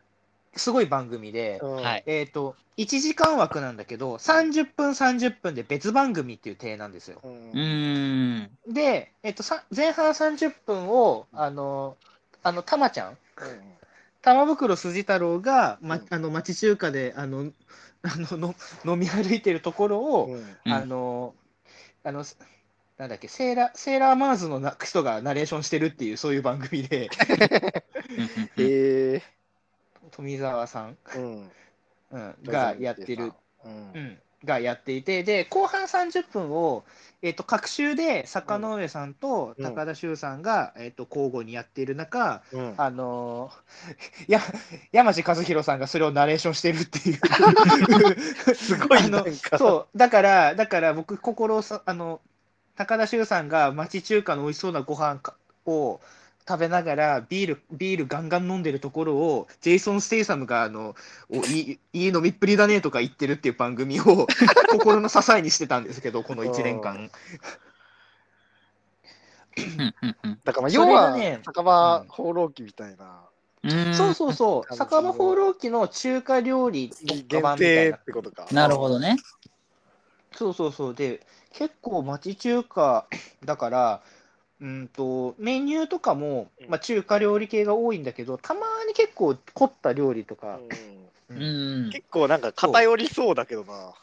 [0.56, 1.76] すごい番組で、うん。
[1.76, 7.20] はいえっ、と、1時間枠なんだけど、30分30分で別番組っていう体なんですよ。
[7.24, 8.50] うん。
[8.68, 11.98] で、えっ、と、さ前半30分を、あの、
[12.44, 13.18] あの、たまちゃん、
[14.22, 17.52] 玉袋筋太郎が、まうん、あの町中華であの
[18.02, 20.34] あのの飲み歩いてるところを、うん。
[20.36, 21.36] うんあの
[22.04, 22.24] あの
[22.98, 27.10] なんだっけセーラセーラーマーズのな人がナレーションしてるっていうそういう番組で。
[28.58, 29.22] え
[30.12, 31.52] 富澤さん、ーうん。
[32.12, 33.34] うん、がやってる、
[33.66, 33.92] うん。
[33.94, 36.84] うん、がやっていてで後半30分を、
[37.22, 39.64] えっと各週で坂上さんとうん。
[39.64, 42.74] 高田修さんが、えっと交互にやっている中、うん。
[42.78, 44.42] あのー、 や
[44.92, 47.20] 山地和弘さんがそれをナレーションしてるっていう。
[48.56, 49.26] すごいあの
[49.58, 52.22] そう、だから、だから僕、心さ、あの、
[52.76, 56.02] 高田修さんが町中華の美味しそうなご飯かを
[56.48, 60.96] 食べながら、ビール、ビールガンガン飲んでるところを、ジェイソン・ステイサムが、あの、
[61.30, 64.28] おいい、いい飲みっぷりだねとか言ってるっていう番組を
[64.72, 67.10] 心の支えにしてたんですけど、この1年間。
[70.44, 73.24] だからまあそ要はね酒場放浪記みたいな。
[73.64, 73.94] うーん。
[73.96, 77.28] そうそうそう、酒場放浪記の中華料理限
[77.58, 78.48] 定なってことか。
[78.52, 79.18] なるほどね。
[80.34, 80.94] そうそうそう。
[80.94, 83.08] で、結構町中華
[83.46, 84.02] だから、
[84.62, 90.60] うんと、メニューとかも、まあ、中華料理系が多いんだけど、たまに結構凝った料理とか、
[91.30, 91.90] うううんん。
[91.92, 93.94] 結構なんか偏りそうだけどな。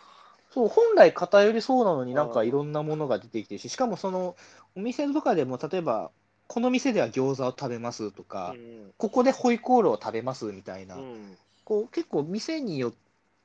[0.51, 4.37] そう、本来偏りそうなのになんかうんいろんなものが出てきてるし、しかもその、
[4.77, 6.11] お店とかでも、例えば、
[6.47, 8.93] この店では餃子を食べますとか、うん。
[8.99, 11.39] ここでホイコーローを食べますみたいな、うん。
[11.65, 12.93] こう結構店によっ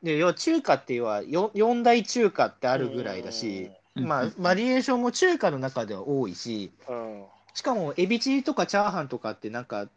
[0.03, 3.71] て、要は中華っていうのはよ四大中華ってあるぐらいだし、
[4.03, 7.25] まあ、バリエーションも中華の中では多いし、うん。
[7.53, 9.87] しかもエビチリとかチャーハンとかってなんか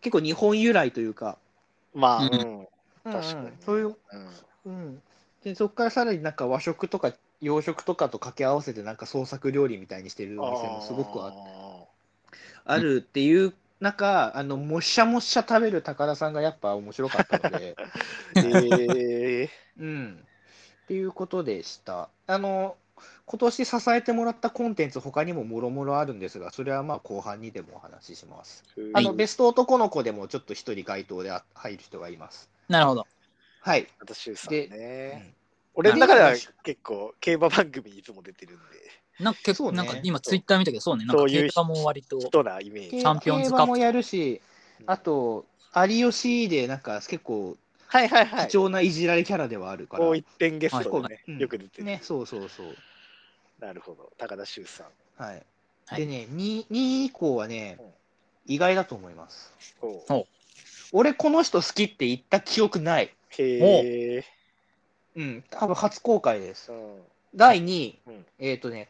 [0.00, 1.38] 結構日本由来というか、
[1.94, 2.38] まあ、ううん。
[2.38, 2.68] ん、
[3.04, 3.56] 確かに。
[3.60, 3.94] そういう、うん。
[4.64, 5.02] うん、
[5.42, 11.84] でそこからさらになんか和食とか洋食とかと掛け合わせてなんか創作料理みたいにしてるお店もすごくああ
[12.64, 17.76] あるっていう中あのもっしゃもっしゃ食べる高田さんがやっぱ面白かったので。
[18.42, 19.44] ー。
[19.44, 20.24] えうん
[20.88, 22.08] っていうことでした。
[22.26, 22.74] あの
[23.26, 28.64] 今年支えてもらったコンテンツ他にももろもろあるんですがそれはまあ後半にでもお話しします。
[28.74, 32.48] ーあのベスト男の子でもちょっと一人該当であ入る人がいます。
[32.70, 33.06] なるほど。
[33.60, 35.34] はい、私さんでね。
[35.74, 38.62] 俺の中では結構競馬番組にいつも出てるんで、
[39.20, 39.76] なんか結構、ね。
[39.76, 42.18] なんか今ツイッター見たけど、そうね、なんか競馬も割と。
[42.18, 42.90] 人なイメージ。
[42.98, 43.60] チャンピオンズカップ。
[43.60, 44.40] 競馬もやるし
[44.86, 45.44] あと
[45.86, 48.48] 有吉でなんか結構はいはいはい。
[48.48, 51.38] 貴重ないじられキャラではあるから、こう一点ゲストでね、うん。
[51.38, 51.84] よく出てる。
[51.84, 52.76] ねそうそうそう。
[53.60, 54.12] なるほど。
[54.18, 55.22] 高田修さん。
[55.22, 55.42] はい、
[55.86, 56.00] はい。
[56.00, 57.86] でね 2, 2位以降はねうん。
[58.46, 59.52] 意外だと思います。
[59.80, 60.26] おお
[60.92, 63.10] 俺この人好きって言った記憶ない。
[63.30, 64.24] へえ。
[65.16, 65.44] うん。
[65.50, 66.70] 多分初公開です。
[66.70, 67.02] うん。
[67.34, 68.26] 第2位、うん。
[68.38, 68.88] えっ、とね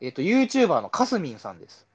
[0.00, 1.86] えっ、と YouTuber のかすみんさんです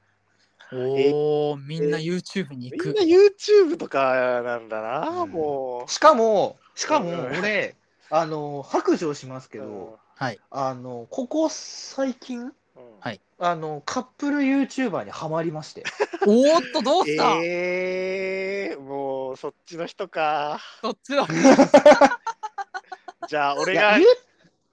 [0.74, 3.04] おお、みんな YouTube に行くみんな。
[3.04, 7.76] YouTube とかなんだな、うんもしかもしかもうん俺
[8.10, 9.50] あの白状しますう。
[9.52, 10.40] けど、はい。
[10.52, 12.52] あのここ最近うん
[13.00, 15.84] はいあのカップル YouTuber にはまりまして
[16.26, 20.60] おーっと、どうした、えー、もうそっちの人か。
[20.82, 21.28] そっちは。
[23.30, 23.98] じゃあ俺が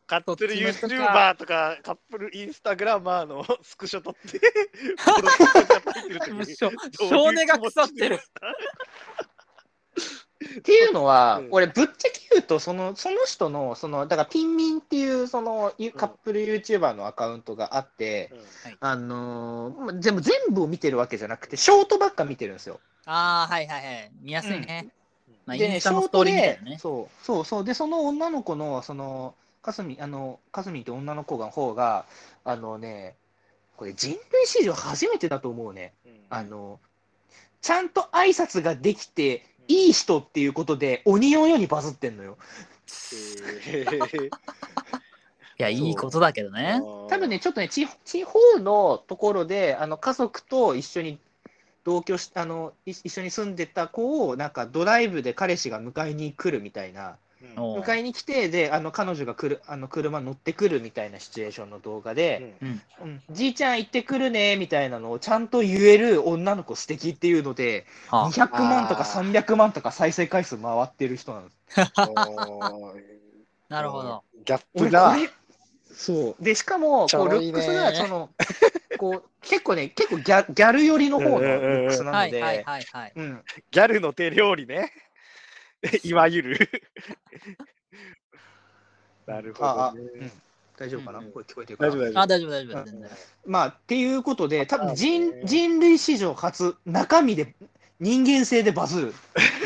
[0.05, 4.41] いや言うカップルそっちの人か YouTuber とかカップルインスタグラマーの スクショ撮って、
[7.09, 8.21] 少年が腐ってる。
[10.59, 22.81] っていうのは、うん俺ぶっちゃけ言うとそのその人のそのだからピンミンっていうそのゆカップル YouTuber のアカウントがあって、うんあのーま全部全部を見てるわけじゃなくてショートばっか見てるんですよ。
[23.07, 24.11] ああ、はいはいはい。
[24.21, 24.89] 見やすいね。
[25.47, 26.79] まあ、でね、インスタのストーショートでリーみたいなね。
[26.79, 32.05] そうそうそうでその女の子のそのかすみあのかすみって女の子の方が
[32.45, 33.17] あのね
[33.77, 35.93] これ人類史上初めてだと思うね。
[36.07, 36.79] うんあの
[37.61, 42.37] ちゃんと挨拶ができていい人っていうことで鬼のようにバズってんのよ。
[43.67, 44.31] えー
[45.57, 46.81] いや、いいことだけどね。
[47.09, 51.19] 多分ね、ちょっとね、地地方のところで、あの家族と一緒に
[51.85, 57.17] 同居しあのい一緒に住んでた子を、なんかドライブで彼氏が迎えに来るみたいな、
[57.57, 62.83] 迎えに来て、であの彼女が来るあの車乗ってくるみたいなシチュエーションの動画で、うん。
[63.03, 71.77] うんじいちゃん行ってくるねみたいなのをちゃんと言える女の子素敵っていうので、は200万とかあー300万とか再生回数回ってる人なんです。
[73.69, 74.23] なるほど。
[74.45, 75.21] ギャップ俺だこ。
[75.21, 75.31] れ
[75.95, 78.31] そうでしかもこうルックスがその
[78.99, 83.13] こう結構ね結構ギャギャル寄りの方のルックスなので、はいはいはいはい。
[83.15, 84.93] うんギャルの手料理ね。
[86.05, 86.59] いわゆる。
[89.27, 90.05] なるほああ、どね。
[90.17, 90.33] うん、
[90.77, 91.33] 大丈夫かな、うんうん。
[91.33, 91.91] これ聞こえてるかな？
[91.91, 92.21] 大丈夫大丈夫。
[92.21, 92.75] あ、大丈夫大丈
[93.07, 93.11] 夫。
[93.47, 95.43] まあっていうことで多分あ人ね。
[95.45, 97.55] 人類史上初中身で
[98.01, 99.15] 人間性でバズる。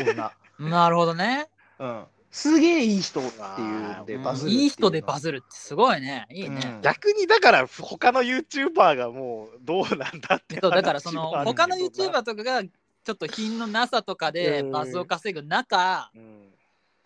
[0.05, 0.31] 女、
[0.69, 1.49] なるほどね。
[1.79, 6.27] うん、すげえいい人っていうのでうんバズるいい人でバズズるってすごいね。
[6.29, 6.61] いいね。
[6.63, 6.81] うん。
[6.81, 12.61] 逆にだから他の YouTuber がもうどうなんだってそうだからその他の YouTuber とかが
[13.09, 16.39] ちょっと品のなさとかでうんバズを稼ぐ中、うん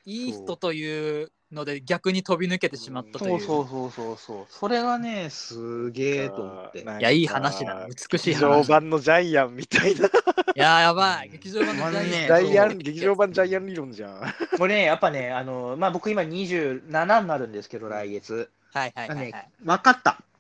[0.06, 3.40] いい人というので逆に飛び抜けてしまったという。
[3.40, 7.88] そうそうそうそうそうそれがねすげえと思っていや、いい話だ。
[7.88, 8.66] 美しい劇場話。
[8.66, 10.10] い版のジャイアンみたいな。
[10.56, 11.28] や、やばい。
[11.28, 14.22] うん劇場版のジャイアン劇場版ジャイアン理論じゃん。
[14.58, 19.52] これねやっぱねあのまあ僕今27になるんですけど来月はいはいはい、はいね。
[19.64, 20.33] 分かったうん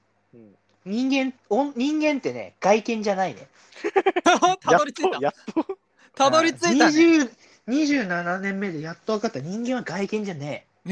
[0.85, 3.47] 人間お人間ってね外見じゃないね。
[4.61, 5.19] たどり着いた。
[5.19, 5.77] やっと
[6.15, 6.97] たどり着いた、ね。
[6.97, 7.31] 20
[7.67, 9.39] 27年目でやっと分かった。
[9.39, 10.65] 人間は外見じゃね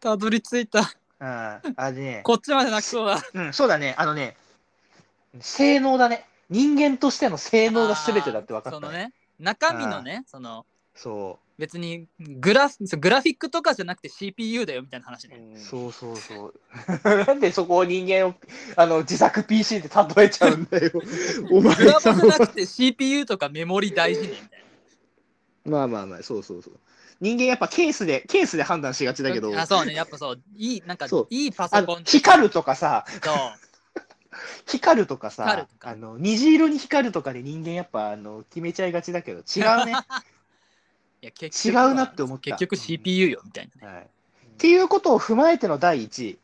[0.00, 0.80] たどり着いた。
[1.20, 3.22] えああでねこっちまで泣きそうだ。
[3.32, 3.94] うんそうだね。
[3.96, 4.36] あのね
[5.40, 6.26] 性能だね。
[6.50, 8.86] 人間としての性能が全てだって分かったね。
[8.86, 15.36] そのね、中身のね、そのそ別にグラフグラフィックとかじゃなくて CPU だよみたいな話ね。
[15.54, 16.54] うそうそうそう。
[17.26, 18.34] なんでそこを人間を
[18.76, 20.90] あの自作 PC で例えちゃうんだよ。
[21.52, 24.64] お前グラボさんじゃなくて CPU とかメモリ大事ねみたい
[25.64, 26.78] まあまあまあそうそうそう。
[27.20, 29.50] 人間やっぱケースでケースで判断しがちだけど。
[29.50, 29.62] な。
[29.62, 31.26] あ、そうね、やっぱそう、いい、なんかそう。
[31.30, 33.04] いいパソコン光るとかさ。
[33.22, 33.34] そう。
[34.66, 35.68] 光るとかさ。
[35.80, 39.40] あの虹色に光るとかで人間やっぱあの決めちゃいがちだけど。
[39.40, 39.94] 違うね、い
[41.24, 42.50] や結違うなって思った。
[42.50, 43.94] 結局 CPU よみたいなね。
[43.94, 44.06] はい、っ
[44.58, 46.38] ていうことを踏まえての第1位、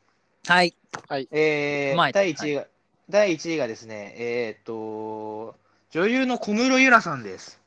[1.09, 1.29] はい。
[1.31, 2.19] えー踏まえて。
[2.19, 2.67] 第1位が、
[3.09, 5.55] 第1位がですねえっ、と
[5.91, 7.61] 女優の小室ゆらさんです。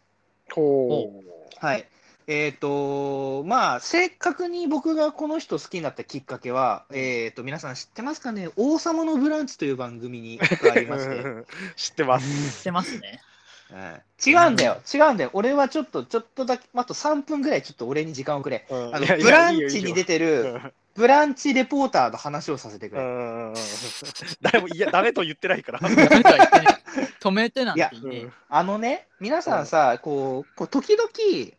[0.52, 1.66] ほう。
[1.66, 1.88] はい。
[2.28, 11.24] えっ、と、まあ、正確に僕がこの人好きになったきっかけは、えっ、と、皆さん知ってますかね、王様のブランチという番組にありまして、
[11.76, 12.58] 知ってます。
[12.58, 13.22] 知ってますね。
[13.74, 15.32] うん違うんだよ、違うんだよ。
[15.34, 18.66] 俺はちょっと、ちょっとだけ、あと3分ぐらいちょっと俺に時間をくれ。
[18.70, 23.02] あのブランチに出てうる、んブランチレポーターの話をさせてくれ。
[23.02, 23.54] うん
[24.42, 25.80] 誰もいや、ダメと言ってないから。
[25.80, 26.83] ダメとは言ってない
[27.20, 28.34] 止めてなんて言ってうん。
[28.50, 31.10] あのね、皆さんさ、こう、こう時々、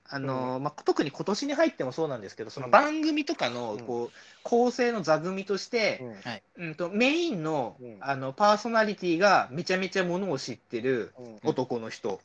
[0.08, 2.72] あのまあ、特に今年に入ってもそうなんですけど、そのうん。
[2.72, 3.80] 番組とかのうん。
[3.80, 6.00] こう構成の座組として、
[6.56, 6.66] うん。
[6.66, 7.96] うん、とメインのうん。
[8.00, 11.38] あのパーソナリティがめちゃめちゃものを知ってるうん。
[11.44, 12.20] 男の人、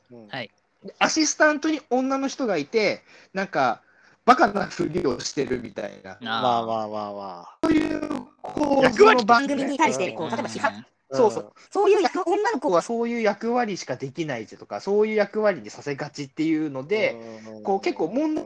[1.00, 3.02] アシスタントに女の人がいて、
[3.34, 3.82] なんか、
[4.30, 10.86] バカなふりをしてるみたいな、なまあまあまあまそういうこう役割番組に対してこう、うん例えば批判、あ。
[11.12, 11.54] そうそう。
[11.72, 17.18] そういう役、女の子はそういう役割しかできないぜとか、そういう役割にさせがちっていうので、
[17.48, 18.46] うん、こう結構問題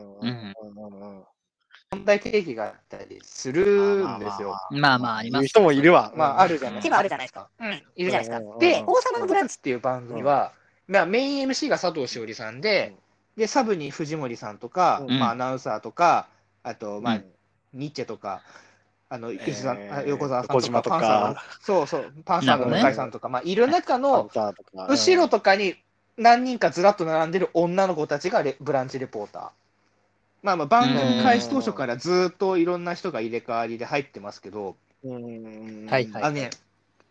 [1.94, 4.56] 問題提起があったりするんですよ。
[4.70, 5.46] まあまああります。
[5.46, 6.12] 人もいるわ。
[6.16, 6.96] まあ、あるじゃない結ですか。
[6.96, 7.48] 構あるじゃないですか。
[7.60, 8.58] うん、いるじゃないですか。
[8.58, 8.84] で、うん。
[8.88, 10.52] 王様のブランチっていう番組は、
[10.88, 12.96] まあ、メイン MC が佐藤しおりさんで、
[13.36, 15.18] で、サブに藤森さんとか、うん。
[15.18, 16.28] まあ、アナウンサーとか、
[16.62, 17.24] あと、まあ、うん。
[17.72, 18.42] ニッチェとか、
[19.08, 20.98] あの、えー吉田、あ横澤さんとか、とか。
[20.98, 24.30] パンサーの、そうそう、パンサーの向井さんとか、まあ、いる中の、
[24.74, 25.76] 後ろとかに
[26.16, 29.48] 何人かずらっと並んでる女の子たちがレブランチレポーター。
[30.42, 35.86] まあまあ番組開始当初からずっといろんな人が入れ替わりで入ってますけど、うん。
[35.86, 36.22] はいはい。
[36.22, 36.50] あのね、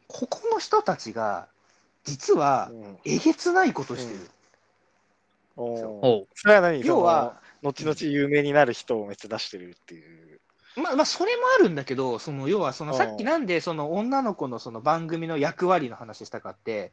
[0.07, 1.47] ここの人たちが
[2.03, 4.29] 実はうんえげつないことしてる。
[5.57, 5.87] おー。
[5.87, 6.27] おう。
[6.35, 6.85] それは何？
[6.85, 10.32] 要は、後々有名になる人をめっちゃ出してるっていう。
[10.75, 12.97] まあまあそれもあるんだけど、その要はそのうん。
[12.97, 16.91] さっきなんでその女の子のその番組の役割の話したかって、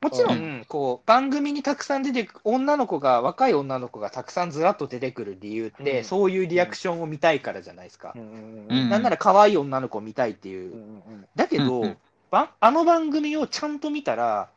[0.00, 0.64] もちろうん。
[0.68, 6.04] こう番組にたくさん出てく女の子が若い女の子がたくさんずらっと出てくる理由って、うん。
[6.04, 8.14] そういうリアクションを見たいからじゃないですか。
[8.16, 8.66] うん。
[8.88, 11.02] なんなら可愛い女の子を見たいっていう。
[11.34, 11.96] だけど、
[12.30, 14.48] ばあの番組をちゃんと見たら、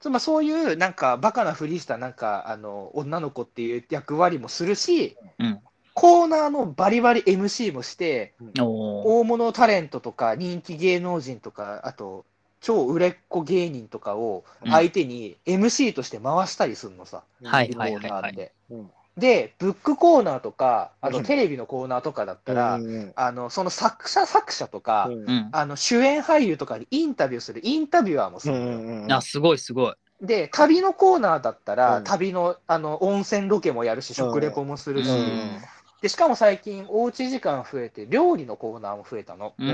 [0.00, 5.60] つまりそういうなんかバカなふりしたなんかあの女の子っていう役割もするし、うん
[5.98, 12.24] コーナーのバリバリ MC もして、大物タレントとか人気芸能人とか、あと
[12.60, 18.02] 超売れっ子芸人とかを相手に MC として回したりするのさ、はいコーはいはい。
[18.02, 18.52] はいナーって。
[18.70, 18.90] うん。
[19.16, 21.14] で、ブックコーナーとか、あうん。
[21.14, 25.22] とテレビのコーナーとかだったら、うんあのその作者作者とか、うん。
[25.22, 25.48] うん。
[25.50, 27.60] あの主演俳優とかにインタビューする。
[27.64, 29.94] インタビュアーもするのよ、あすごいすごい。
[30.20, 32.04] で、旅のコーナーだったら、うん。
[32.04, 35.60] 旅のあの温泉ロケもやるし、食レポもするし、うん
[36.00, 39.54] でしかも最近、おうち時間増えて、料理のコーナーも増えたの。
[39.58, 39.72] うー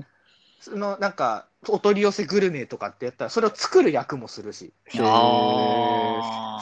[0.00, 0.06] ん。
[0.60, 4.72] そのなんか、お取り寄せグルメとかってやったら、それを作る役もするし、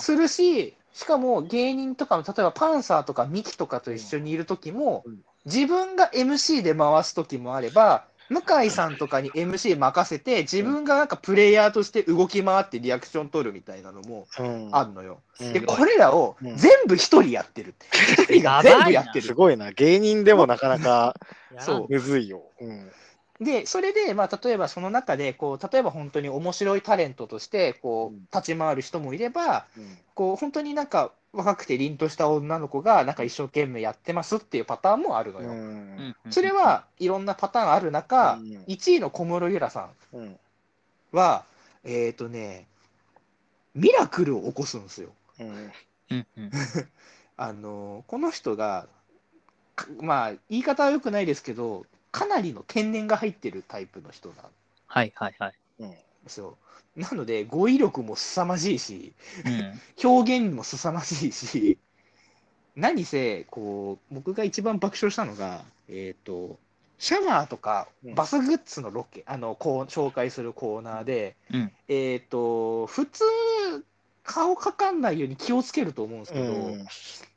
[0.00, 15.18] するし、しかも芸人とかの、例えばパンサーとかミキとかと一緒にいる時もうん、自分が MC で回す時もあれば、向井さんとかに MC 任せて、自分がなんかプレイヤーとして動き回ってリアクション取るみたいなのもうんあるのよ。
[15.40, 17.74] うんで、これらをうん全部一人やってる。
[17.92, 19.26] 一人が全部やってる。
[19.26, 19.72] すごいな。
[19.72, 21.14] 芸人でもなかなか
[21.58, 22.42] そうむずいよ。
[22.60, 22.90] うん
[23.40, 29.98] で、それで、まあ、例えばその中で、こう、例えば本当に面白いタレントとして、こう立ち回る人もいれば、うん。
[30.14, 35.50] こう、本当になんか若くて凛とした女の子が、なんか一生懸命やってますっていうパターンもあるのよ。
[35.50, 35.56] うん。
[35.56, 38.64] うんそれはいろんなパターンある中、うん。
[38.68, 40.38] 1位の小室ゆらさんうん。
[41.12, 41.44] は、
[41.82, 42.66] えっ、とね、
[43.74, 45.10] ミラクルを起こすんですよ。
[47.38, 48.86] あのこの人が、
[49.74, 54.36] かまあ、言い方は良くないですけど、かなりの天然が入ってるタイプの人なん
[54.86, 55.54] はいはいはい。
[55.78, 55.96] うんで
[56.26, 56.56] すよ。
[56.96, 59.12] なので、語彙力も凄まじいし、
[59.46, 59.80] うん。
[60.10, 61.78] 表現も凄まじいし、
[62.76, 66.58] 何せ、こう、僕が一番爆笑したのが、えっ、と、
[66.98, 68.14] シャワーとかうん。
[68.14, 71.72] バスグッズのロケ、あの、こう、紹介するコーナーで、うん。
[71.88, 73.24] えっ、と、普通、
[74.24, 76.86] 顔かかんないように気をつけると思うんですけど、うん。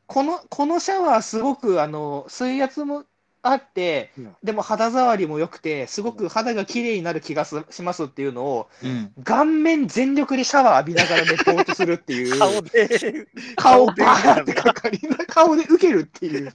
[0.07, 3.05] この、このシャワーすごく、あの、水圧も
[3.43, 12.39] あって、うんでも肌触りも良くて、すごく肌が綺麗になる気がすしますっていうのを、うん顔面全力でシャワー浴びながらレポートするっていう。
[12.39, 13.27] 顔で、
[13.57, 16.53] 顔バーってかかりな、顔で受けるっていう。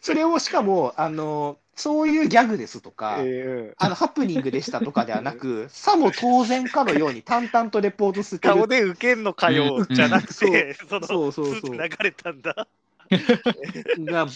[0.00, 8.66] それをしかも、あの、そういうギャグですとか、えあの、ハプニングでしたとかではなく、さも当然かのように淡々とレポートしてるー顔。
[8.66, 12.66] で受けんのかようんじゃなくて、そのそうそうそう流れたんだ。
[14.00, 14.26] が、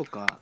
[0.00, 0.40] とか、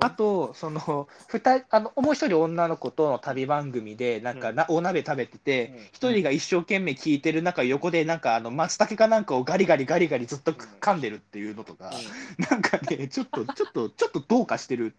[0.00, 11.92] あと、その、二人、あの、もう一人女の子との旅番組で、なんかな、お鍋食べてうんて、一人が一生懸命聞いてる中、横で、なんか、あの、松茸かなんかをガリガリガリガリずっと噛んでるっていうのとか、
[12.50, 14.94] なんかね、ちょっと、ちょっと、ちょっとどうかしてる、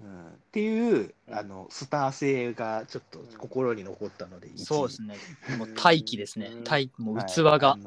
[0.00, 5.14] うん、っていう、うんあの、スター性がちょっと心に残ったので、そうですね。
[5.56, 6.60] もう大気ですねう。
[6.62, 7.78] ん大気、もうはい器が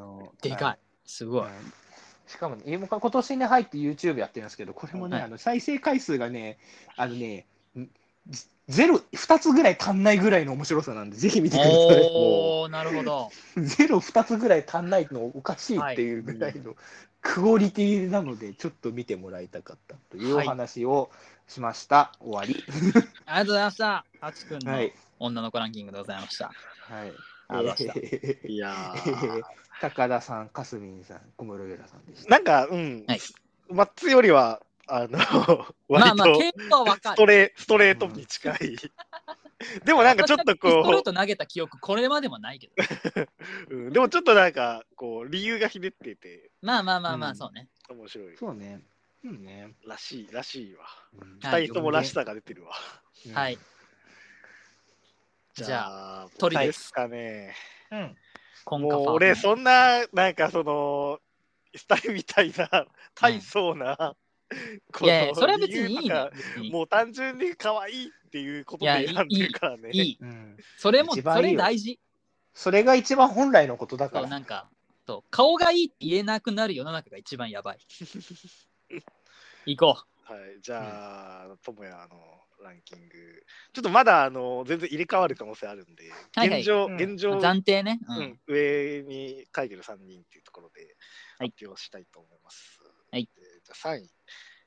[0.42, 0.64] でか。
[0.64, 1.42] はいすごい。
[2.28, 6.58] しかもね、今今年に入って YouTube やってるんですけど、これもね、はいあの再生回数がね、
[6.96, 7.88] あのね、ん
[8.68, 11.74] ゼロ、2つぐらい足んないぐらいの面白さなんで、ぜひ見てください。
[12.12, 13.30] おー、なるほど。
[13.56, 16.76] ゼロ2つぐらい足んないのおかしいっていうぐらいの
[17.22, 21.10] クオリティなので、ちょっと見てもらいたかったというお話を
[21.46, 22.12] しました。
[22.20, 22.62] 終わり。
[23.24, 24.04] ありがとうございました。
[24.20, 24.92] ハチ君のはい。
[25.18, 26.52] 女の子ランキングでございました。
[26.82, 27.12] はい。
[27.48, 28.94] ありがとうございまえーいや
[29.80, 32.30] 高田さん、かすみんさん、小室浦さんでした。
[32.30, 33.20] なんか、うん、はい
[33.70, 35.18] マッツよりは、あの、
[35.88, 36.26] 割まあまあ。
[36.34, 38.76] ストレストレートに近い。
[39.84, 42.72] でもなんかちょっと私はストレーこト投げた記憶、これまでもないけど。
[43.70, 47.68] う、 うん、でもちょっとなんか、こう、理由がひねってて、まあまあまあまあ、うんそうね。
[47.90, 48.36] 面白い。
[48.36, 48.82] そうね。
[49.24, 49.74] うんね。
[49.84, 50.86] らしい、らしいわ。
[51.42, 52.72] 二人ともらしさが出てるわ。
[53.26, 53.58] うんはい。
[55.54, 57.54] じじゃゃあ、鳥で鳥ですすかね。
[57.90, 58.16] うん。
[58.68, 61.20] コンカファーもう俺、そんな、なんかその、
[61.74, 64.14] スタイルみたいな、大層な、
[64.92, 66.06] こいやいや、それは別にい
[66.68, 69.88] いもう単純に可愛いっていうことで選んでるからね。
[69.92, 70.18] いい。
[70.20, 71.98] うんそれも、そ一番いいよれ大事。
[72.52, 74.28] それが一番本来のことだかそう、ら。
[74.28, 74.68] なんか、
[75.06, 77.78] そう顔がいいって言えなくなる世の中が一番やばい。
[79.64, 82.18] 行こはい、じゃあ、ともやの
[82.62, 83.14] ランキング。
[83.72, 86.94] ちょっとまだあの全然入れ替わる可能性あるんで、はいはい現状、うんう。
[86.96, 87.98] 現状、暫定ね。
[88.08, 90.82] ううんん、上に書いてる3人っていうところで
[91.38, 92.80] はい発表したいと思います。
[93.10, 94.10] はいえーじゃあ3位、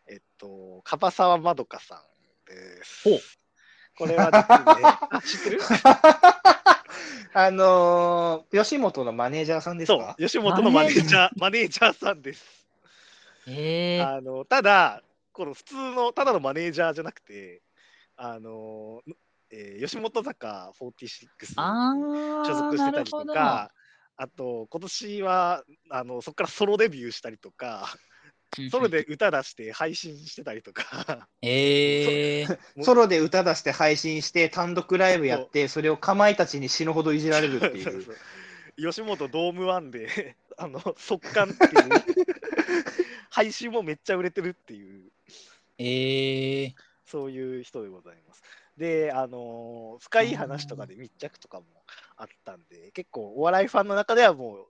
[0.07, 3.03] えっと、樺沢まどかさんです。
[3.03, 3.19] ほう
[3.97, 5.59] これはですね、あ 知ってる？
[7.33, 12.67] あのー、吉本のマネージャーさんですそうか、吉本のマネージャー、マネージャーさんです。
[13.47, 14.01] ええ。
[14.01, 15.03] あのただ、
[15.33, 17.61] この普通のただのマネージャーじゃなくて、
[18.15, 19.01] あの
[19.49, 21.27] えー吉本坂46
[21.57, 21.93] あ
[22.45, 23.71] 所あ、属してたりとか、
[24.17, 27.87] あと今年はあのそこからソロデビューしたりとか、
[28.69, 32.47] ソロで歌出して配信してたりとか、ええ。
[32.81, 37.83] ソロで歌出して配信して、単独ライブやって、それをかまいたちに死ぬほどいじられるっていう。
[37.83, 38.15] そうそう
[38.77, 41.89] 吉本ドームワンであの速乾っていう
[43.31, 45.11] 配信もめっちゃ売れてるっていう
[45.77, 46.75] ええ。
[47.05, 48.43] そういう人でございます。
[48.77, 51.65] で、あのー深い話とかで密着とかも
[52.17, 54.67] あったんで、結構お笑いファンの中ではもう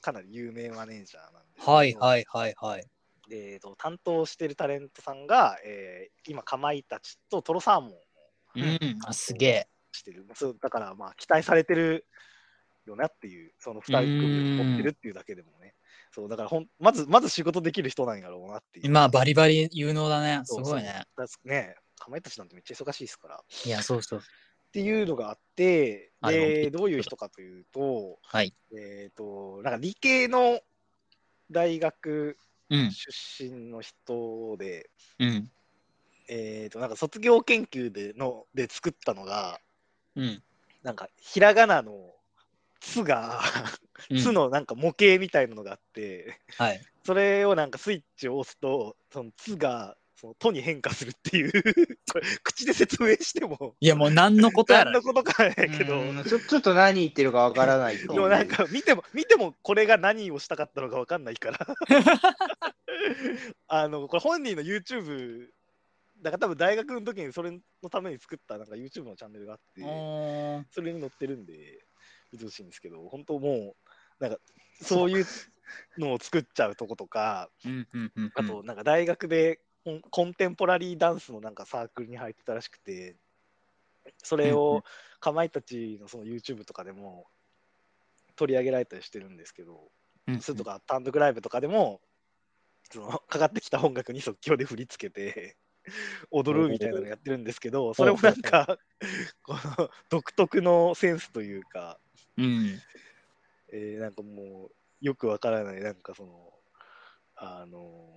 [0.00, 2.84] かなり有名マネージャーなんですはいはいはいはい。
[3.28, 7.94] で、えっと担当してるタレントさんが、えー今、かまいたちとトロサーモンを
[8.54, 9.68] うん、あすげえ。
[9.92, 10.26] してる。
[10.34, 12.06] そうだから、まあ、期待されてる
[12.86, 15.57] よなっていう、その2人組を持ってるっていうだけでもね。
[16.18, 18.90] そうだからほんまず、まず仕事できる人なんやろうなっていう。
[18.90, 20.40] まあ、バリバリ有能だね。
[20.44, 21.06] すそうごいね。
[21.16, 23.36] そうだねかまいたちなんてめっちゃ忙しいですから。
[23.36, 24.22] っいや、そうそう。
[24.72, 28.52] ていうのがあって、あでどういう人かというと、はい。
[28.76, 30.58] えっ、と、なんか理系の
[31.52, 32.36] 大学
[32.70, 35.50] うん、出身の人で、うん、
[36.28, 39.60] えっ、と、なんか卒業研究でので作ったのが、
[40.16, 40.42] うん。
[40.82, 41.92] なんかひらがなの
[42.80, 43.40] 「つ」が
[44.10, 46.80] 「うんつ」のなんか模型みたいなのがあって、はい。
[47.04, 51.52] それをなんかスイッチを押すとその「つ」がその「と」に変化するっていう
[52.12, 55.02] これ 口で説明してもいや、もう何のことやら何の。
[55.02, 61.66] ことかやけどうんちょちょっと何言ってるかわからないでもなんか見ても見てもこれが何をしたかったのか分かんないから
[63.68, 65.48] あのこれ本人の YouTube
[66.20, 69.80] だから多分大学の時にそれのために作ったなんか YouTube のチャンネルがあって。
[70.72, 71.84] それに載ってるんで、
[72.32, 73.87] 見てほしいんですけど、本当もう、
[74.20, 74.38] なんか、
[74.80, 75.10] そう。
[75.10, 75.26] いう
[75.98, 77.50] のを作っちゃうとことか、
[78.34, 79.60] あと、なんか大学で
[80.10, 83.16] コンテンポラリーダンスのなんかサークルに入ってたらしくて、
[84.22, 84.82] それをん
[85.20, 87.26] かまいたちのその YouTube とかでも
[88.36, 89.90] 取り上げられたりしてるんですけど、
[90.26, 92.00] うんそれとか単独ライブとかでも、
[92.90, 95.56] そのかかってきた音楽に即興で振り付けて
[96.30, 98.78] 踊るみたいなのやってるんですけど、それもなんか、
[99.42, 101.98] この独特のセンスというか、
[102.36, 102.78] うん。
[103.72, 106.52] えーなんかもうよくわからないなんかその
[107.36, 108.12] あの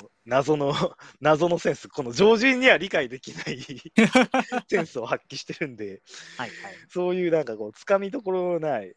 [0.00, 0.72] ー謎の
[1.20, 3.58] 謎のセンスこの常人には理解できない
[4.68, 6.02] センスを発揮してるんで
[6.36, 6.76] はいはい。
[6.88, 8.94] そういうなんかこうつかみどころのない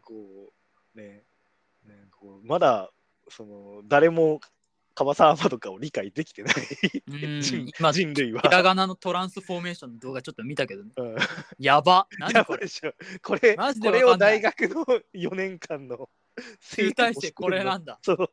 [0.00, 0.52] こ
[0.94, 1.24] うね
[1.84, 2.92] ねこうまだ
[3.28, 4.40] その誰も
[4.98, 6.54] 樺沢まかを理解できてない。
[7.06, 7.40] うん。
[7.40, 8.42] 人今人類は。
[8.42, 11.16] ひらがなのトランスフォーメーションの動画ちょっと見たけど、ね、うん。
[11.58, 12.08] やば。
[12.18, 12.62] 何これ。
[12.62, 12.92] でしょ。
[13.22, 14.84] これマジでこれを大学の
[15.14, 16.08] 4年間の
[16.60, 18.00] 集大成これなんだ。
[18.02, 18.30] そう。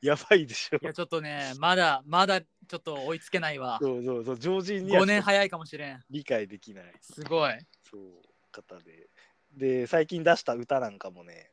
[0.00, 0.76] やばいでしょ。
[0.76, 3.78] いやちょっとね、まだまだちょっと追いつけないわ。
[3.82, 4.38] そうそうそう。
[4.38, 6.04] 常人には5年早いかもしれん。
[6.08, 6.84] 理解できない。
[7.00, 7.58] すごい。
[7.90, 8.02] そう。
[8.52, 9.08] 方で。
[9.56, 11.50] で最近出した歌なんかもね、はい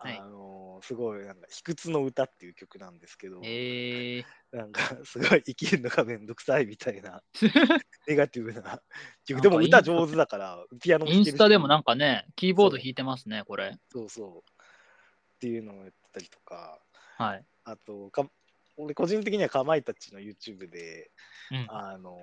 [0.00, 7.22] あのすごいなんか「卑屈の歌」っていう曲なんですけど、えー、なんかすごい生きるのがめんどくさいみたいな
[8.06, 8.82] ネガティブな
[9.24, 13.76] 曲かでも歌上手だからピアノもインスタでもなんかね、キーボード弾いてますね、これ。
[13.88, 14.50] そうそう。
[14.50, 16.80] っていうのをやったりとか
[17.16, 17.44] はい。
[17.64, 18.28] あとか
[18.76, 21.10] 俺個人的にはかまいたちの YouTube で
[21.50, 22.18] うん、あの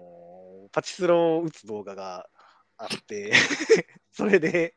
[0.72, 2.28] パチスロを打つ動画が
[2.84, 3.34] あって
[4.12, 4.76] それで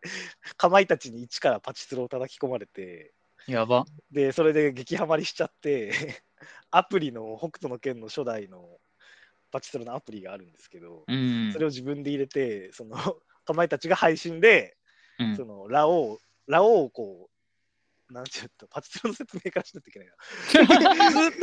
[0.57, 3.13] かまいたちに一からパチスロを叩き込まれて
[3.47, 3.85] やば。
[4.11, 5.93] でそれで激ハマりしちゃって
[6.71, 8.81] アプリの北斗の拳の初代の
[9.51, 12.97] パチスロのアプリがあるんですけど、うんそれを自分で入れてその
[13.45, 14.77] かまいたちが配信で、
[15.19, 17.31] うんそのラオウラオウをこ
[18.11, 20.09] うなんて言ったパチスロの説明からしないといけない
[20.95, 21.39] なずっ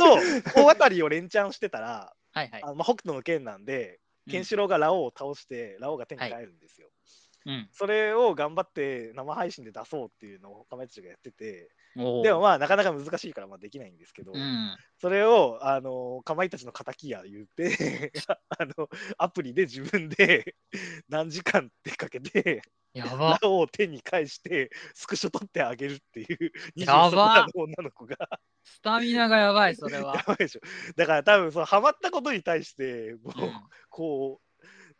[0.54, 2.62] と大当たりを連チャンしてたらはいはい。
[2.64, 4.00] あまあ、北斗の拳なんで、
[4.30, 6.88] ケンシロウがラオウを倒して、ラオウが手に帰るんですよ。
[6.88, 14.76] うんそれを頑張って生配信で出そうっていうのをかまいたちがやってて、でもまあなかなか難しいからまあできないんですけど、うん。
[15.00, 18.12] それをあのかまいたちの敵や言って
[18.48, 20.54] あのアプリで自分で
[21.08, 22.62] 何時間ってかけて
[22.94, 23.68] やばラ。
[23.68, 28.16] 手に返してスクショ撮ってあげるっていうやば23歳の女の子が
[28.64, 30.24] スタミナがやばい、それはや。
[30.26, 30.60] ばいでしょ
[30.96, 33.52] だから多分そのハマったことに対してもう、うん
[33.88, 34.52] こう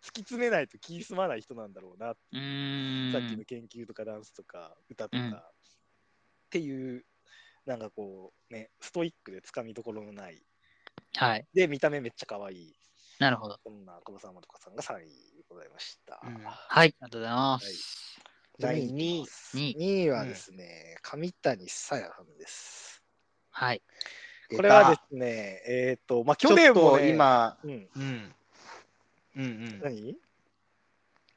[0.02, 2.14] 突き詰めないと気済まない人なんだろうな、う。
[2.14, 5.38] さっきの研究とかダンスとか歌とか、うんっ
[6.50, 7.06] ていう
[7.64, 10.42] なんかこうねストイックでつかみどころのない
[11.14, 11.46] はい。
[11.54, 12.74] で見た目めっちゃ可愛い
[13.22, 13.56] なるほど。
[13.62, 15.06] そんな小葉さんまとかさんが3位
[15.36, 16.52] でございました、うんはい。
[16.68, 18.20] ありがとうございます。
[18.58, 23.00] 第第二位二位2位はですね、上谷さやさんです
[23.52, 23.82] はい。
[24.56, 28.34] これはですねえっ、とまあ去年も、ね、今、うんうん。
[29.36, 29.80] うんうん。
[29.84, 30.16] 何？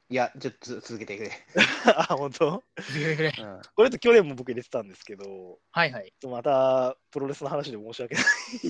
[0.08, 1.30] いや、ちょっとつ 続けてくれ。
[1.86, 2.64] あ本当？
[3.76, 6.12] これと去年も僕入れてたんですけどはいはい。
[6.24, 8.16] またプロレスの話で申し訳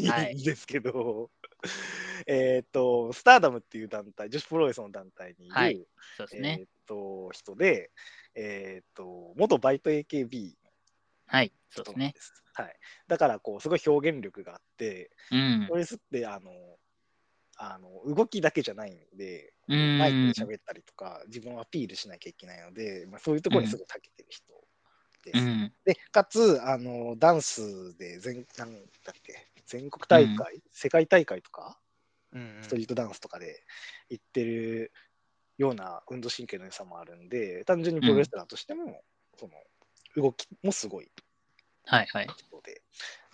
[0.06, 1.30] なはいいんですけど、
[2.26, 5.86] えっと、スターダムっていう団体、女子プロレスの団体にいる、はい
[6.16, 6.62] そうですえね。
[6.62, 7.90] っと人で、
[8.34, 10.54] えっと、元バイト AKB
[11.26, 11.52] はい。
[11.70, 12.14] そうですね。
[12.54, 12.76] はい、
[13.06, 15.72] だからこう、すごい表現力があって、うんプ。
[15.72, 16.50] ロレスってあの
[17.58, 24.44] あの動きだけじゃないんで、うんマイクで喋ったりとか、自分をアピールしなきゃいけないので、まあ、そういうところにすごい長けてる人
[25.24, 25.38] です。
[25.38, 25.72] うん。
[25.84, 31.78] で、かつ、あの、ダンスで全、なんだっけ、全国大会、世界大会とか、
[32.32, 33.62] うんストリートダンスとかで
[34.10, 34.92] 行ってる
[35.58, 39.02] ような運動神経の良さもあるんで、単純にプロレスラーとしても、
[39.38, 39.52] その、
[40.22, 41.10] 動きもすごい
[41.86, 42.26] はいはい。
[42.26, 42.82] 人で。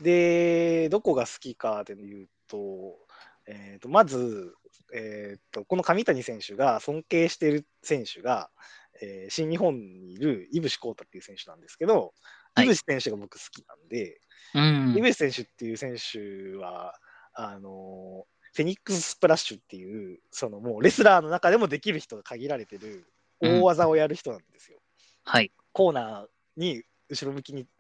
[0.01, 2.99] で、どこが好きかでいうと、
[3.47, 4.55] えー、とまず、
[4.95, 8.51] えー、とこの上谷選手が尊敬している選手が、
[9.01, 12.13] えー新日本にいる井伏浩太っていう選手なんですけど、
[12.55, 14.21] はい井伏選手が僕好きなんで、
[14.55, 15.01] うん井。
[15.01, 16.95] 伏選手っていう選手は、
[17.35, 23.07] あのフェニックススプラッシュっていう、そのもうレスラーの中でもできる人が限られてる
[23.41, 24.79] 大技をやる人なんですよ。
[25.25, 25.51] はい。
[25.73, 26.27] コーナー
[26.57, 27.71] に後ろ向きに立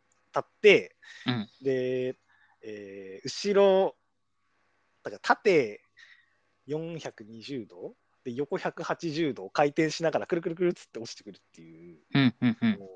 [0.40, 0.96] って、
[1.26, 2.16] うんで、
[2.62, 3.96] えー後ろ、
[5.02, 5.82] だから縦
[6.68, 7.94] 420度
[8.24, 12.70] で横180度回転しながらくるくるくるっつって落ちてくるっていう、うんうんうん。
[12.78, 12.88] もう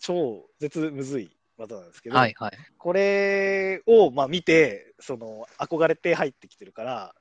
[0.00, 2.52] 超絶むずい技なんですけど、はいはい。
[2.78, 7.14] これをまあ見てその憧れて入ってきてるから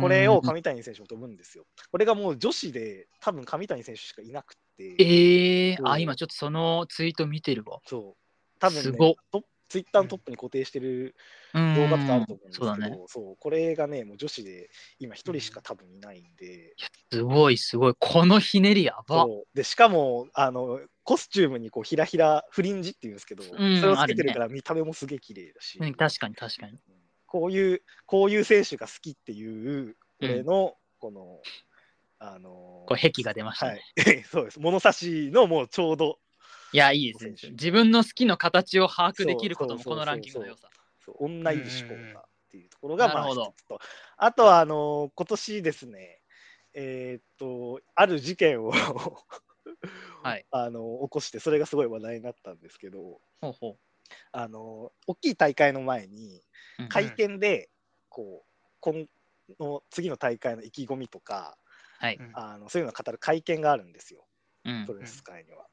[0.00, 1.64] これを上谷選手も飛ぶんですよ。
[1.92, 4.96] これがもう女子で多分上谷選手しかいなくて。
[4.98, 7.78] ええー、あ、今ちょっとそのツイート見てるわ。
[7.86, 8.58] そう。
[8.58, 11.14] 多分ねすごっ、トップツイッターのトップに固定してる
[11.54, 12.98] うん動画とかあると思うんですけど、そうだね。
[13.06, 16.74] そうこれがね、もう女子で今一人しか多分いないんで、
[17.12, 17.94] すごいすごい。
[17.98, 19.26] このひねりやば。
[19.54, 23.46] でしかもあのコスチュームにこうひらひらフリンジっていうんですけど、ん
[23.80, 26.78] それをつけてるから見た目もすげえ綺麗だし、うん確かに確かに。
[27.26, 31.40] こういうこういう選手が好きっていうこれの、この
[32.18, 33.82] あのこれ壁が出ましたはね。
[33.96, 36.18] い、 そうです物差しのもうちょうど
[36.72, 37.52] い、や、いいですね。
[37.52, 40.68] 自分の好きの形を把握できることもこのランキングの良さ。
[41.08, 43.78] そう女いる思考がっていうところがまあなるほど一つと
[44.16, 46.20] あとはあの今年ですね
[46.74, 48.72] えーっとある事件を
[50.22, 53.78] はい あの起こしてそれがすごい話題になったんですけどほうほ
[54.32, 56.42] あの大きい大会の前に
[56.78, 56.82] う。
[56.82, 57.68] うん回転で、
[58.08, 59.04] こう今
[59.58, 61.58] の次の大会の意気込みとか
[61.98, 62.16] はい。
[62.16, 64.24] うんあのそういうのを語る会見があるんですよ
[64.64, 65.66] うんプロレス界には。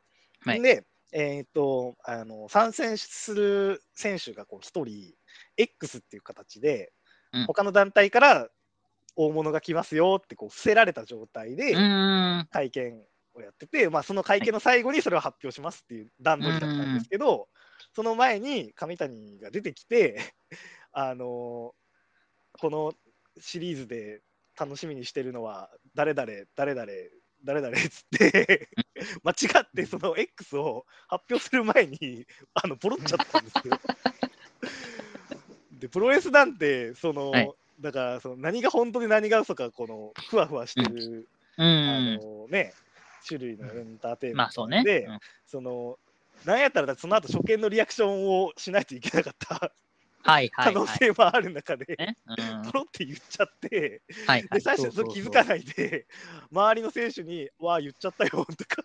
[0.46, 5.14] はいで、えー、とあの参戦する選手がこう1人
[5.58, 6.92] X っていう形で、
[7.34, 8.48] うん他の団体から
[9.18, 11.76] 大物が来ますよってこう伏せられた状態で。
[12.50, 13.02] 会見
[13.34, 17.50] をやってて、まあ、その会見の最後にそれを発表しますっていう段取りだったんですけど、
[17.94, 20.34] その前に上谷が出てきて
[20.92, 21.74] あの
[22.60, 22.94] この
[23.40, 24.22] シリーズで
[24.58, 26.92] 楽しみにしてるのは誰々誰々
[27.46, 28.70] 誰々っつって
[29.24, 33.74] 間違ってその X を発表する前に あのポロっちゃったんですよ。
[35.80, 41.28] でプロレスなんてその、はいだからその何が本当で何が嘘かこのふわふわしてる、
[41.58, 42.16] うあん。
[42.16, 42.74] のね
[43.28, 44.82] 種類のエンターテインメントまあそうね。
[44.84, 46.00] で、うんその
[46.46, 49.74] なんやったらその後初見のリアクションをしないといけなかった
[50.26, 50.74] はいはいはい。
[50.74, 52.18] 可能性もある中で、ね？
[52.26, 54.50] うんポロって言っちゃって、はいはい。
[54.50, 56.08] で最初気づかないで、
[56.52, 58.84] 周りの選手に、わあ、言っちゃったよとか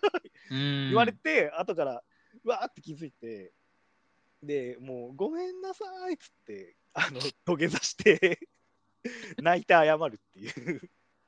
[0.49, 2.03] 言言われて、後から、
[2.43, 3.51] うわーって気づいて、
[4.43, 8.39] でもう、ごめんなさいっつって、あの土下座して、
[9.41, 10.81] 泣いて謝るっていう、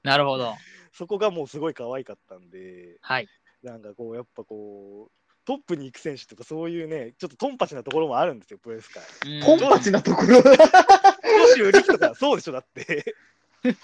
[0.03, 0.53] なるほど。
[0.91, 3.27] そこがもうすごい可愛かったんで、はい。
[3.63, 9.03] なんかこう、やっぱこう、トップに行く選手とか、そういうね、ちょっとトンパチなところもあるんですよ、プロレス界。
[9.25, 9.43] うん。
[9.43, 10.41] ポンパチなところ？
[10.41, 13.15] 長州力とか、そうでしょ、だって。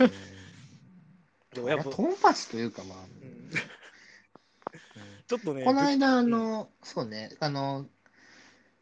[1.54, 3.50] でもやっぱ、トンパチというか、まあ、うん。
[5.28, 7.86] ちょっとね、この間、あの、そうね、あの、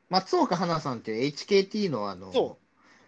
[0.10, 2.58] 松岡花さんっていう HKT のあのそ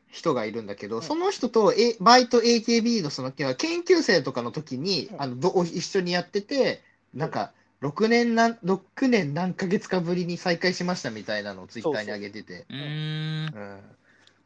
[0.09, 1.03] 人がいるんだけど、うん。
[1.03, 5.21] その人と、A、バイト AKB のその研究生とかの時に、うん。
[5.21, 6.81] あのど一緒にやってて、
[7.13, 13.55] なんか、6年なん6年何ヶ月かぶりに再会しましたみたいなのをツイッターに上げてて、うーん。
[13.55, 13.79] うん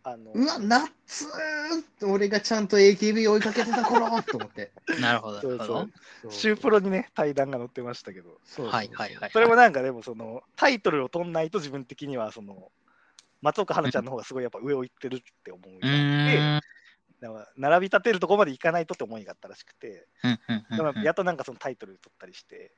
[0.06, 4.70] あのうわ、夏ー俺がちゃんと AKB 追いかけてた頃と思って。
[5.00, 5.40] なるほど。
[5.40, 5.88] そうなるほど
[6.22, 9.32] そうシュープロにね、対談が載ってましたけど、そうそうそうはいはいはい。
[9.32, 12.70] それもなんかでも、そのタイトルを取んないと自分的には、その
[13.42, 16.62] 松岡花ちゃんの方がすごいやっぱ上を行ってるって思いうがあって、ーん。
[17.24, 22.76] だから並び立てるとこまでいかないとって思いがあったらしくて、うんうんうんだからうんやっとなんかそのタイトル取ったりして、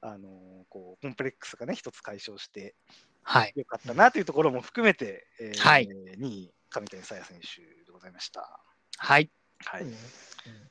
[0.00, 2.74] あのーこうコンプレックスがね、一つ解消して
[3.22, 3.52] はい。
[3.54, 8.60] よかったなというところも含めて、えーはい2位、上谷沙耶選手でございました。
[8.96, 9.30] はい。
[9.64, 9.94] はいうん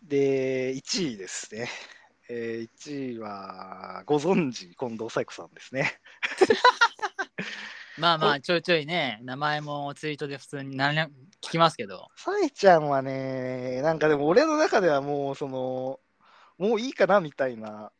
[0.04, 1.70] で、1位ですね。
[2.30, 6.00] えー、1位は、ご存知、近藤紗友子さんですね。
[7.98, 11.10] まあまあ、ちょいちょいね、名前もツイートで普通に何々
[11.42, 12.08] 聞きますけど。
[12.16, 16.00] さえちゃんはね、なんかでも俺の中ではもう、その、
[16.58, 17.92] もういいかなみたいな、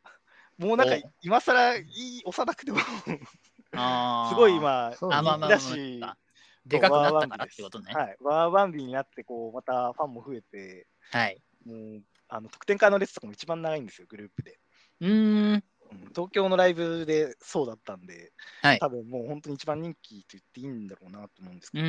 [0.56, 6.16] もうなんかお今更いい押さなくても、すごい今、そうねあ、まあまあまあだしまあ、
[6.64, 7.92] でかくなったからってことね。
[7.92, 11.42] はい、ワーバンビになって、こう、またファンも増えて、はい。
[11.64, 14.60] もう、あの得点会の列とかも一番長いんですよ、グループで。
[15.00, 15.64] うーん。
[15.90, 18.32] うん東京のライブでそうだったんで、
[18.62, 21.84] はい多分もう本当に一番人気と言っていいんだろうなと思うんですうけど。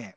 [0.00, 0.16] ね。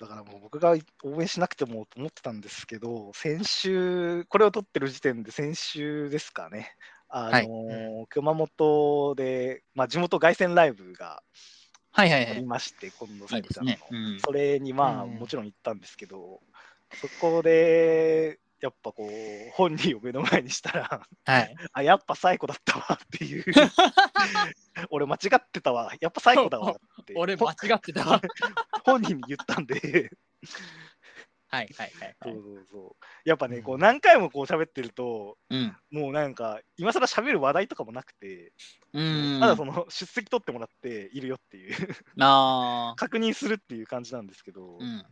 [0.00, 6.74] だからもう僕が応援しなくてもと思ってたんですけど、先週、これを撮ってる時点で先週ですかね、
[7.08, 11.22] あのー熊本で、まあ、地元凱旋ライブが
[11.92, 12.34] あはいはいはい。
[12.40, 13.78] りまして、今度、いサイコちゃんの、ね。
[13.88, 14.20] うん。
[14.20, 16.40] それにまあ、うんもちろん行ったんですけど、
[16.92, 21.54] そこで、やっぱこう、本人を目の前にしたら、はい。
[21.74, 23.44] あ、やっぱ最高だったわっていう、
[24.88, 28.22] 俺間違ってたわ、やっぱ最高だわって、 俺ほ間違ってたわ。
[28.86, 30.10] 本人に言ったんで、
[31.48, 32.32] はいはいはいはい。
[32.32, 33.28] そうそうそう。
[33.28, 35.76] やっぱね、こううん何回もこう喋ってると、うん。
[35.90, 38.54] もうなんか、今更喋る話題とかもなくて、
[38.94, 39.40] うん。
[39.40, 41.76] ただその出席取ってもらっているよっていう、
[42.18, 45.04] あ確認するっていう感じなんですけど、ーうん。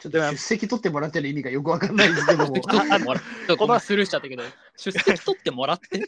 [0.00, 2.60] ちょっと出席取ってもらってる意味がよくわかんないですけども。
[2.60, 4.42] このスルーしちゃったけど、
[4.76, 6.02] 出席取ってもらって？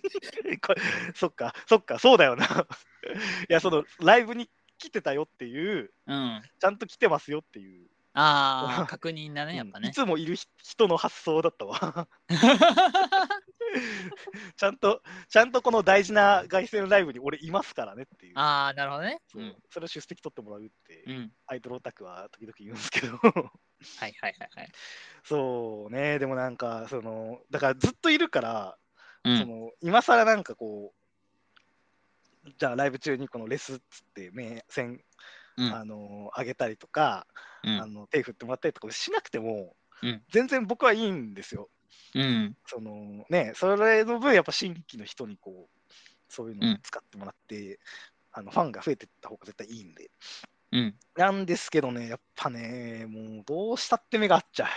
[1.15, 2.45] そっか、そっか、そうだよな。
[3.49, 6.43] いや、そのライブに来てたよっていう、うん。
[6.59, 9.93] ちゃんと来てますよっていう、ああ、 確認だね、やっぱねうんい。
[9.93, 12.09] つもいる人の発想だったわ。
[14.57, 18.39] ちゃんと、ちゃんとこの大事な凱旋ライブに俺いますからねっていう。
[18.39, 19.20] ああ、なるほどね。
[19.27, 21.33] そううんそれを出席取ってもらうって、うん。
[21.47, 24.72] アイドルオタクは時々言うんですけど、はいはいはいはい。
[25.25, 28.79] そうね、でもなんか、その、だからずっといるから、
[29.25, 29.39] うん。
[29.39, 31.05] その今更なんかこう、
[32.59, 35.01] じゃあライブ中にこのレスっつって目線、
[35.57, 37.27] うんあの上げたりとか、
[37.62, 41.70] うんあの手振ってもらったりとかしなくても、うん全然僕はいいんですよ。
[42.14, 42.57] うん。
[42.66, 45.92] そのね、それの分やっぱ新規の人にこう、
[46.28, 47.78] そういうのを使ってもらって、
[48.32, 50.11] あのファンが増えていった方が絶対いいんで。
[50.72, 50.95] ううん。
[51.16, 54.68] なんですけどね、やっぱね、もうどうしたって目が合っちゃう。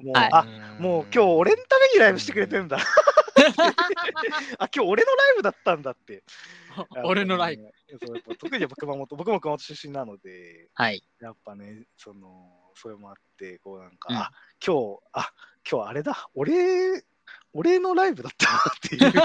[0.02, 0.44] もう、はいあ
[0.78, 2.78] もう今日俺のためにライブしてくれてるんだ。
[4.58, 6.22] あ、今日俺のライブだったんだって。
[7.04, 7.64] 俺のライブ。
[7.98, 8.06] ブ。
[8.06, 11.02] そうやっぱ特にやっぱ熊本、僕も熊本出身なので、はい。
[11.20, 14.30] やっぱね、その、それもあって、こうなんか、うんあ、
[14.64, 15.30] 今日、あ、
[15.70, 17.04] 今日あれだ、俺、
[17.52, 19.12] 俺のライブだったなっていう。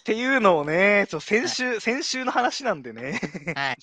[0.00, 3.20] っていうのをね、ちょ先週、先週の話なんでね、
[3.54, 3.76] はい。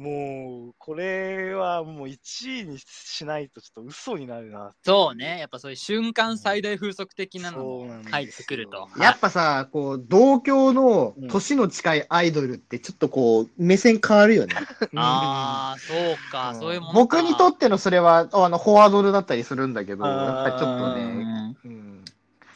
[0.00, 4.72] もう、これはもう1位にしないとちょっと嘘になるな。
[4.82, 5.38] そうね。
[5.38, 8.88] やっぱそういう瞬間最大風速的なのそうなんですよも入ってくると。
[8.98, 14.54] やっぱさ、こう、同郷のうん年の近いアイドルってちょっとこう、目線変わるよね。
[14.96, 17.18] ああ、そうか、うんそういうものか。
[17.18, 21.56] 僕にとってのそれは、あの、フォワードだったりするんだけど、やっぱりちょっとうね、ん。
[21.62, 22.04] うん、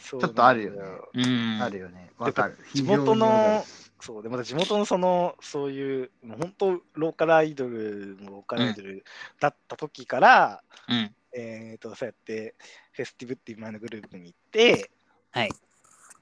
[0.01, 0.78] ちょっとあるよね
[1.12, 1.62] うん。
[1.62, 2.11] あるよね。
[2.18, 2.57] わかる。
[2.72, 3.26] 地元の
[3.66, 9.03] る、そう、で、また地元のその、そういう、もう本当、ローカルアイドルもローカルアイドル
[9.41, 11.15] だった時から、うん。
[11.33, 12.55] えっ、と、そうやって、
[12.93, 14.91] フェスティブっていう前のグループに行って、
[15.31, 15.51] はい。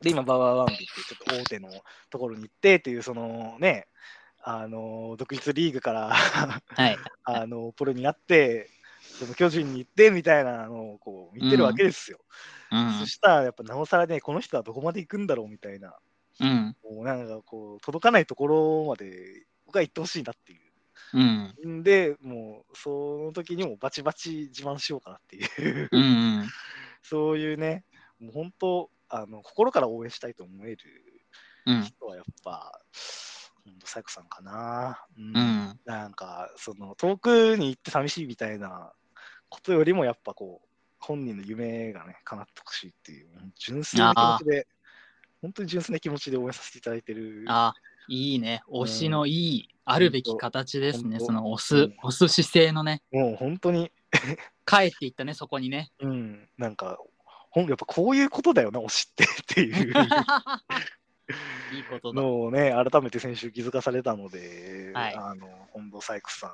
[0.01, 1.71] で、今、バワーワンビっていうちょっと大手の
[2.09, 3.89] ところに行ってっていう、そのね、
[4.45, 6.97] あの、独立リーグから、はい。
[7.25, 8.71] あの、プロになって、
[9.19, 12.21] その巨人に行ってみたいなのをこう見てるわけですよ。
[12.71, 13.07] うんそ。
[13.07, 15.99] したら、やっぱなおさらね、この人はどこまで行くんだろうみたいな、
[16.43, 16.77] うん。
[16.83, 20.61] もうなんかこう、届かないところまで僕は行ってほしいなっていう。
[21.15, 21.21] う
[21.69, 21.79] ん。
[21.81, 25.45] んで、もう、その時にもバチバチ自慢しようかなってい
[25.85, 26.49] う、うん。
[27.03, 27.85] そういうね、
[28.19, 30.79] もう本当、あの心から応援したいと思える
[31.67, 31.83] うん。
[31.83, 32.81] 人はやっぱ、
[33.65, 35.05] 本当、サイコさんかな。
[35.17, 35.81] うんうん。
[35.85, 38.93] なんか、その、遠くに行って寂しいみたいな
[39.49, 40.69] ことよりも、やっぱこう、
[40.99, 44.67] 本人の夢がね、叶ってほしいっていう、純粋な気持ちで、
[45.43, 47.45] 本当に純粋な気持ちで応援させていただいてる。
[47.49, 47.75] あ、
[48.09, 48.63] いいね。
[48.71, 51.19] 推しのいい、あるべき形ですね。
[51.19, 53.91] その推すうん、推す姿勢のね、もう本当に、
[54.65, 55.91] 帰っていったね、そこにね。
[56.01, 56.99] うん、なんか、
[57.51, 59.93] ほんやっぱこういうことだよな、推しってっていう
[61.75, 62.23] いいことだ。
[62.23, 66.51] のをね、改めて先週気づかされたので、はいあの、本堂サイクさん、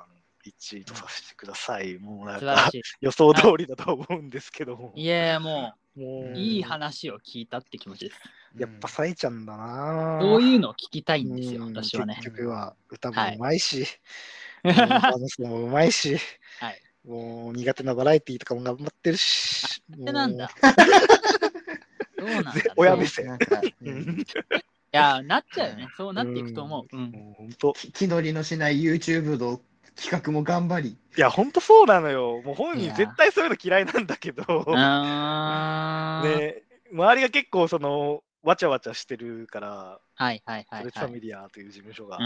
[0.49, 1.99] 1位とさせてください。
[1.99, 4.93] もうなんかし予想通りだと思うんですけども。
[4.95, 5.03] い。
[5.03, 8.19] いや、ももうう、いい話を聞いたって気持ちです。
[8.57, 12.15] やっぱサイちゃんだなそういうのを聞きたいんですよ、うん私はね。
[12.15, 13.85] 結局は歌もはいうまいし、
[14.63, 16.17] うん話すのもうまいし、
[16.59, 16.81] はい。
[17.07, 19.81] もう苦手なバラエティーとかも頑張ってるし。
[19.89, 20.49] でなんだ？
[22.19, 22.63] そうなんだ、ね。
[22.75, 23.37] 親目線。
[24.91, 25.87] いや、なっちゃうよね。
[25.95, 26.95] そうなっていくと思う。
[26.95, 27.11] うん。
[27.11, 27.73] もう本当。
[27.73, 29.61] 気取りのしない YouTube の
[29.95, 30.97] 企画も頑張り。
[31.17, 32.41] いや、本当そうなのよ。
[32.43, 34.45] もう本人絶対そういうの嫌いなんだけど、ね、
[36.91, 40.79] 周りが結構その、わちゃわちゃしてるから、はいはいはいはい。
[40.79, 42.23] トレッツァミリアという事務所が、うー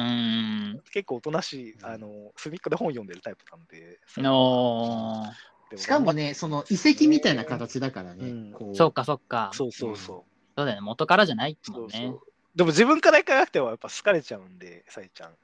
[0.78, 0.82] ん。
[0.91, 3.99] 結構おとなしい、あの、隅っこで本読んでるタイプなんで。
[4.18, 5.24] の
[5.70, 8.28] でしかも、ね、その遺跡みたいな形だからね。
[8.28, 9.51] うんそうかそうか。
[9.53, 10.24] そうそうそう。
[10.55, 10.82] そうだよね。
[10.82, 12.22] 元からじゃないもんねそうそう。
[12.55, 15.36] でも自分から行かなくてはやっぱ好かれちゃうんで、さいちゃん。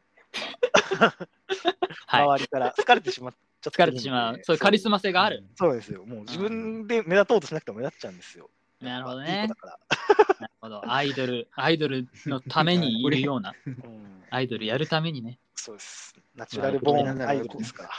[2.06, 2.24] はい。
[2.24, 4.40] 周りから好かれてしまっちゃって疲れてしまう。
[4.44, 5.44] そういうカリスマ性がある。
[5.56, 6.06] そうですよ。
[6.06, 8.52] もう自分で目立とうとしなくても目立っちゃうんですよ。
[8.82, 9.56] なるほどいいね子だ。
[9.56, 10.36] から。
[10.40, 10.92] なるほど。
[10.92, 15.40] アイドル、アイドルのためにいるような、 うん、アイドルやるためにね。
[15.56, 16.16] そうです。
[16.36, 17.90] ナチュラルボーンアイドルですから。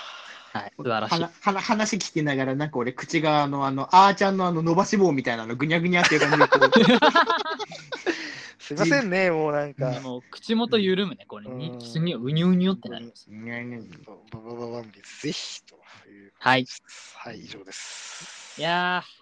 [0.53, 0.73] はい。
[0.77, 1.31] 素晴らしいは。
[1.47, 6.71] なは話聞きながら、なんか俺、口があの、あの、あーちゃんのあの伸ばし棒みたいなの、ぐにゃぐにゃっていう感じでこう、
[8.59, 10.01] すいませんね、もうなんか。
[10.01, 11.25] もう口元緩むね。
[11.27, 13.29] これに、うんすにうにゅうにゅってなります。
[13.31, 15.77] ババババンビぜひと
[16.09, 16.33] いう。
[16.39, 16.67] はい。
[17.17, 18.61] はい、以上です。
[18.61, 19.20] いやー、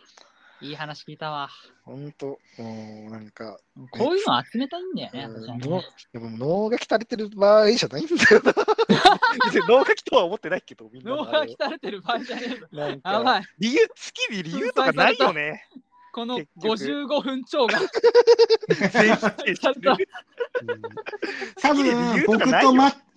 [0.61, 1.49] いい話聞いたわ。
[1.85, 3.59] ほんと、もうなんか、
[3.93, 5.83] こういうの集めたいんだよね、うん私は
[6.13, 8.55] でも脳が鍛れてる場合じゃないんだよな。
[9.69, 12.67] 脳がきとは思ってないけど、みんなの脳があれ鍛えてる場合じゃねえぞ。
[12.73, 13.43] なんやかばい。
[13.59, 15.65] 理由、好きに理由とかないよね。
[16.13, 17.79] この結局55分超が。
[21.63, 23.08] 多分僕とま、うん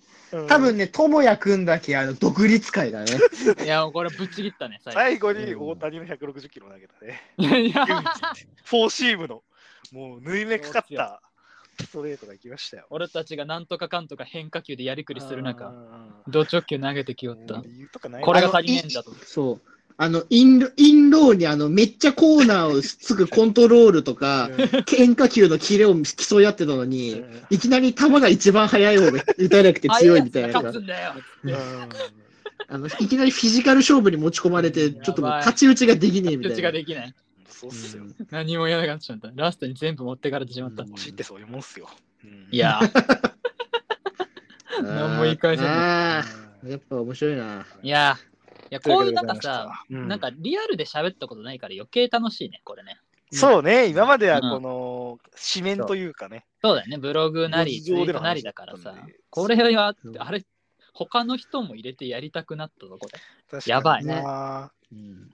[0.48, 3.12] 多分ね、ともやくんだけあの独立会だね。
[3.62, 7.20] いや、これぶっちぎったね、最最後に大谷の160キロ投げたね。
[7.36, 7.56] 後。
[7.58, 7.86] いや、
[8.64, 9.42] フォーシームの、
[9.92, 11.20] もう縫い目かかった
[11.80, 12.86] ストレートが行きましたよ。
[12.88, 17.62] 俺たちがなんとかかんとか変化球でやりくりする中、中ド直球投げてきよった。
[18.20, 19.12] これが足りねえんだと。
[19.26, 19.60] そう。
[20.02, 24.50] あの、インロインローにあの、めっちゃコーナーをつくコントロールとか、
[24.90, 30.58] 変化球のキレを競い合ってたのに、うんいきなり球が一番速い方が打たなくて強いみたいな
[32.68, 36.68] あの、いきなりフィジカル勝負に持ち込まれて、ちょっともうやばい太刀打ちができねえみた口いな。
[36.68, 37.14] ができない。
[37.48, 38.02] そうっすよ。
[38.30, 39.30] 何もやらなかったしまった。
[39.36, 40.82] ラストに全部持ってかれてしまった。
[40.82, 41.88] ってそういうもんっすよ。
[42.24, 44.82] うんいやー、
[45.16, 45.72] も言い返せない。
[45.72, 46.24] あ
[46.64, 47.66] あ、やっぱ面白いな。
[47.84, 48.18] いや
[48.74, 52.98] やこういうなんかさ、なんかリアルで喋ったことないから余計楽しいね、これね。
[53.30, 54.50] そうね、今まではうん。
[54.50, 55.18] この
[55.54, 56.46] 紙面というかね。
[56.62, 58.94] そうだよね、ブログなり、ツイートなりだからさ。
[59.30, 60.44] これはう、んあれ、
[60.94, 63.08] 他の人も入れてやりたくなったぞ、こ
[63.52, 63.60] れ。
[63.66, 64.22] やばいね。
[64.22, 65.30] なうん。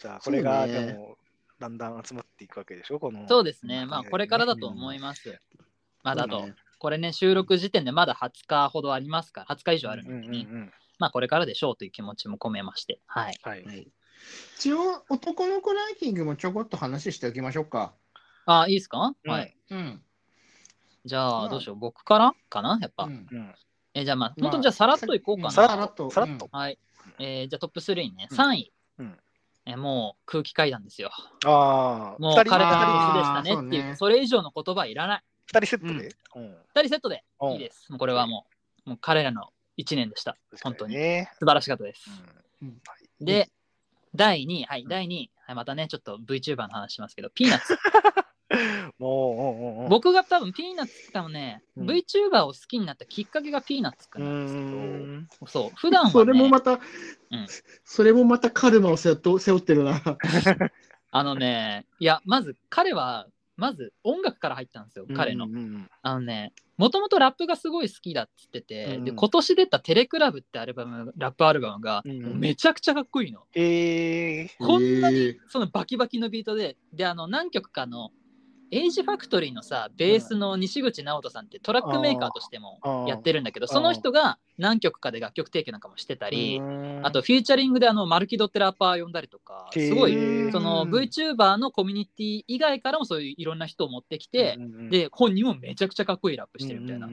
[0.00, 1.16] じゃあ、これが、でも、
[1.58, 3.28] だんだん集まっていくわけでしょ、この。
[3.28, 5.40] そうですね、まあ、ねこれからだと思います。
[6.02, 6.48] まだと
[6.78, 10.72] これね、収録時点でまだ20日ほどありますから、20日以上あるのでね、うん。
[11.00, 13.34] まあ、これからでしょうという気持ちも込めまして、はい。
[13.42, 13.64] はい。
[13.64, 13.88] はい
[14.56, 17.94] 一応、男の子ランキングもちょこっと話しておきましょうか。
[18.44, 19.56] あ、いいですか、うんはい。
[19.70, 20.02] うん。
[21.06, 22.78] じゃあ、まあどうしよう、僕からかな？
[22.82, 23.04] やっぱ。
[23.04, 23.54] うんうん。
[23.94, 25.50] え、じゃあ、まあ、まあ本当にじゃあ、さらっといこうかな。
[25.50, 26.78] ささらっとさらっとはい。
[27.18, 28.28] えーじゃあトップ3ね。
[28.30, 28.72] うん3位。
[28.98, 29.18] うん
[29.66, 31.10] えもう空気階段ですよ。
[31.46, 35.24] ああ、もう彼があー必須でしたねっていう、そうねそれ以上の言葉いらない。
[35.46, 36.14] 二人セットで？
[36.34, 36.44] うん。
[36.74, 37.90] 2人セットでうんいいです。
[37.90, 38.46] もうこれはも
[38.86, 39.48] う、もう彼らの
[39.84, 40.36] 1年でした。
[40.62, 40.94] 本当に。
[40.94, 41.30] ね。
[41.38, 42.10] 素晴らしかったです。
[42.62, 42.80] うん
[43.20, 43.50] で、
[44.14, 45.30] 第2位、はい、第2位。
[45.46, 47.78] はい、またね、ちょっと VTuber の話しますけど、ピーナッツ。
[49.88, 55.24] 僕が多分ピーナッツ多分ね、うん VTuber を好きになったきっかけがピーナッツかうなんん。
[55.26, 56.80] ですけど、そう、普段は、ね、それもまた、うん
[57.84, 60.00] それもまたカルマを背負ってるな。
[61.12, 63.26] あのね、いや、まず彼は、
[63.60, 65.54] まず音楽から入ったんですよ、彼のうん。
[65.54, 73.42] うんあのね、もともとラップがすごい好きだっつってて、うんで今年出たテレクラブってアルバム、ラップアルバムがうんめちゃくちゃかっこいいの。
[73.54, 74.66] えー。
[74.66, 78.12] こんなにそのバキバキのビートで、で、あの何曲かの
[78.72, 83.68] Age Factory のさ、ベースの西口直人さんってトラックメーカーとしてもやってるんだけど、ー。
[83.68, 94.56] その人が何曲かで楽曲提供なんかもしてたり、うんあと、フューチャリングであのマルキドってラッパー呼んだりとか、すごい、その VTuber のコミュニティ以外からもそういういろんな人を持ってきて、
[94.88, 97.08] で、本人もめちゃくちゃかっこいいラップしてるみたいな。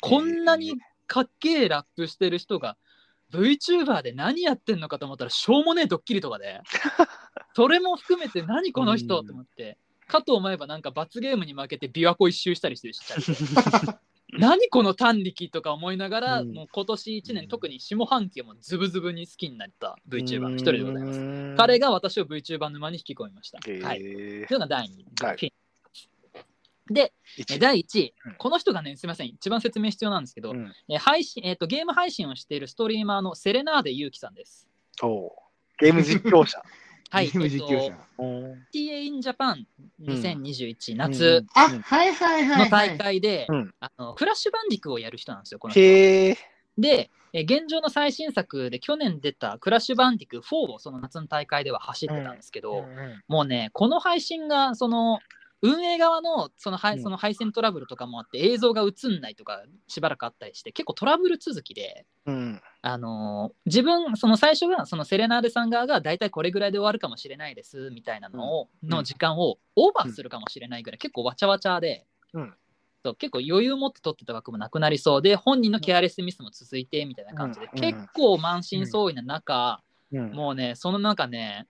[0.00, 0.74] こんなに
[1.06, 2.78] かっけえラップしてる人が
[3.32, 6.60] VTuber で何やってんのかと思ったらしょうもねえドッキリとかで。
[7.54, 9.76] それも含めて何この人うんと思って
[10.08, 13.00] かと思えばなんか罰ゲームに負けて琵琶湖一周したりしてるし
[14.32, 16.54] 何この短力とか思いながら、うん。
[16.54, 21.18] もう今年1年特に下半期もズブズブに好きになった VTuber の一人でございます。
[21.18, 23.98] す彼が私を VTuber 沼に引き込みました、はい。
[23.98, 24.90] というのが第2
[25.22, 25.52] 位、はい。
[26.88, 28.34] で一え第1位、うん。
[28.36, 29.26] この人がねすみません。
[29.28, 30.72] 一番説明必要なんですけど、うん。
[30.88, 34.66] えー配信えー、とゲーム配信をしているストリーマーのセレナーデユウキさんです。
[35.02, 35.30] おう
[35.78, 36.62] ゲーム実況者。
[37.12, 37.84] はい、ゲーム実況者。
[37.84, 38.22] えっと
[38.72, 39.64] TA in Japan
[40.00, 42.64] 2021、うん夏あ、うんはいはいはい、はい。
[42.64, 45.80] の大会で、うんあのクラッシュバンディクをやる人なんですよ、この人。
[45.80, 46.38] へえ。
[46.78, 52.84] で、えー現状の最新作で去年出たクラッシュバンディク4をその夏の大会では走ってたんですけど、
[53.28, 55.18] もうね、この配信がその
[55.62, 57.02] 運営側のその配うん。
[57.02, 62.60] その配線トラブルとかもあって映像が映んないとかしばらくあったりして結構トラブル続きで、うん。
[62.82, 68.88] あのー自分その最初がそのセレナーデさん側が大体これぐらいで終わるかもしれないですみたいなのを、うん。
[68.88, 72.54] の時間をオーバーするかもしれないぐらい、結構わちゃわちゃで、うん。
[73.04, 77.80] そう結構余裕持って取ってた枠もなくなりそうで本人のケアレスミスも続いてみたいな感じで、うん。
[77.80, 79.80] 結構満身創痍な中、
[80.12, 80.32] うん。
[80.32, 81.66] もうねその中ね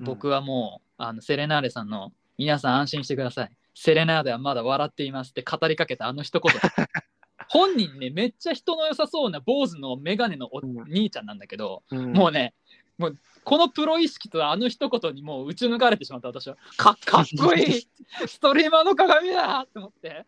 [0.00, 3.50] 僕はもうあのセレナーデさんの皆さん安心してください。
[3.74, 6.52] セレナーデはまだ笑っていますって語りかけたあの一言。
[7.48, 12.12] 本人ねめっちゃ人の良さそうな坊主のメガネのおうん兄ちゃんなんだけど、うん。
[12.12, 12.54] もうね
[12.98, 16.56] もうこのプロ意識とあの一言にもう打ち抜かれてしまった私は。
[16.76, 17.88] かかっこいい。
[18.26, 20.26] ストリーマーの鏡だと思って。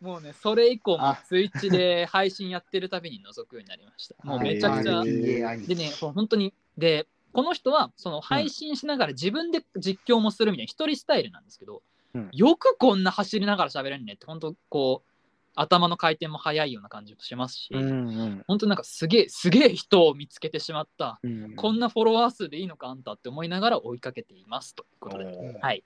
[0.00, 1.22] もうねそれ以降もあ。
[1.26, 4.14] ツイッチで配信やってるたびに覗くようになりました。
[4.22, 5.02] もうめちゃくちゃ。
[5.02, 7.06] でね、本当に、で、
[7.36, 11.82] この人はその配信しながら自分で実況もするみたいな一人スタイルなんですけど、
[12.14, 15.10] うんよくこんな走りながら喋れるねって、本当こう、
[15.54, 21.20] 頭の回転も速いような感じもしますし、うんうん本当なんかすげえ、すげえ人を見つけてしまった。
[21.22, 25.58] うんこんなフォロワー数でいいのかあんたって思いながら追いかけていますということで。
[25.60, 25.84] はい。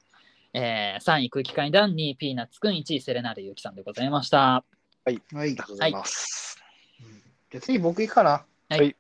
[0.55, 4.39] えー、3位空気階段、2位ピーナッツくん、1位セレナーデユキさんでございました。
[4.39, 5.21] はい。
[5.35, 6.63] ありがとうございます。
[7.51, 8.45] じゃあ次僕行くかな？
[8.69, 8.95] はい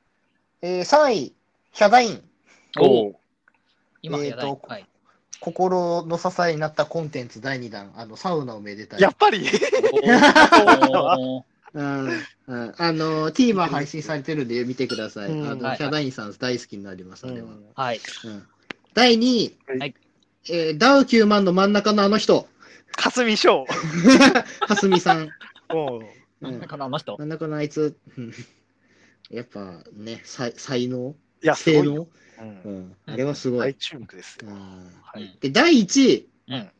[0.62, 1.34] えー、3位、
[1.70, 2.29] ヒャダイン。
[2.78, 3.20] おお
[4.02, 4.32] 今、い。
[4.32, 4.86] とはい。
[5.40, 9.00] 心の支えになったコンテンツ第2弾、あの、サウナをめでたい。
[9.00, 9.46] やっぱり？
[11.72, 12.08] うん
[12.48, 15.30] うん、あの、TVer 配信されてるんで見てください。
[15.30, 15.48] うん。
[15.48, 15.76] あの、はい。
[15.76, 17.50] ヒャダインさん大好きになります、あれは。
[17.74, 18.00] はい。
[18.24, 18.46] うん。
[18.92, 19.94] 第2位、はい。
[20.48, 22.48] えーダウ9万の真ん中のあの人、
[22.96, 23.66] かすみ翔。
[24.66, 25.30] かすみさん。
[25.68, 26.02] おう。
[26.40, 26.58] うん。
[26.58, 27.16] なんかなあの人。
[27.18, 28.32] 真ん中のあいつ、うん。
[29.30, 32.08] やっぱね、才才能、いや、す性能、ごいよ。
[32.38, 33.74] ううんん、あれはすごい大。
[33.74, 34.48] 注目ですよ。
[34.48, 35.36] うんはい。
[35.40, 36.70] で、第1位、うん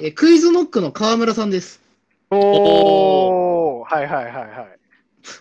[0.00, 1.80] えークイズノックの川村さんです。
[2.30, 2.36] お
[3.80, 4.78] おはいはいはいはい。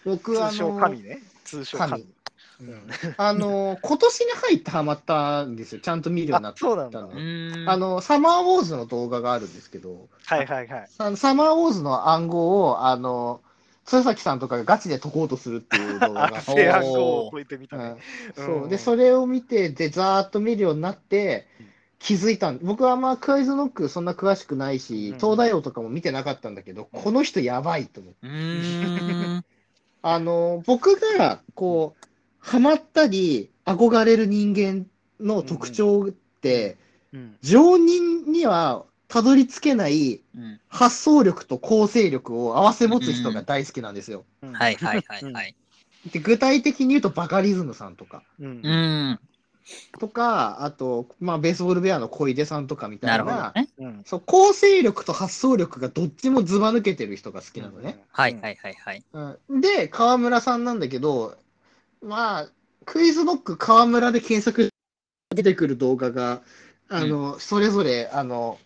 [0.05, 1.19] 僕、あ通称の、神ね。
[1.43, 1.91] 通称神。
[1.91, 2.07] 神
[2.59, 5.81] うんあの、 今年に入ってハマったんですよ。
[5.81, 6.99] ちゃんと見るようになあっ、そうなんだ。
[7.01, 7.15] たのう。
[7.15, 10.89] ーんあの、サマーウォーズの動画があるんですけど、はいはいはい。
[10.97, 13.41] あのサマーウォーズの暗号を、あの、
[13.87, 16.85] 鶴崎さんとかがガチで解こうとするっていう動画あが。
[16.85, 17.83] を解いてみたね。
[17.83, 17.93] うん。
[17.93, 18.61] うん。
[18.61, 18.69] そう。
[18.69, 21.67] で、それを見て、で、ざーっと見るようになってうん、
[21.99, 22.59] 気づいたん。
[22.61, 25.17] 僕はあんまクイズノックそんな詳しくないし、うん。
[25.17, 28.19] 東大王とかも見てなかったんだけど、この人やばいと思って。
[28.23, 29.43] うーん。
[30.03, 32.05] あの、僕が、こう、
[32.39, 34.85] ハマったり、憧れる人間
[35.19, 36.77] の特徴って、
[37.13, 37.37] うん。
[37.41, 44.25] 常人にはたどり着けないうん発想力と構成力を併せ持つ人が大好きなんですよ。
[44.41, 45.55] うんはいはいはいはい。
[46.11, 49.19] で具体的に言うとバカリズムさんとか、うん。
[49.99, 53.67] とか、あと、まあ、ベースボールベアの小出さんとかみたないるな、ほどね。
[53.79, 57.97] うんそう構成力と発想力がどっちもずば抜けてる人が好きなのね。
[58.11, 59.03] はいはいはいはい。
[59.13, 61.37] うんで、河村さんなんだけど、
[62.01, 62.49] まあ、
[62.85, 64.69] クイズノック河村で検索
[65.35, 66.41] 出てくる動画が、
[66.89, 68.59] あの、それぞれ、あの、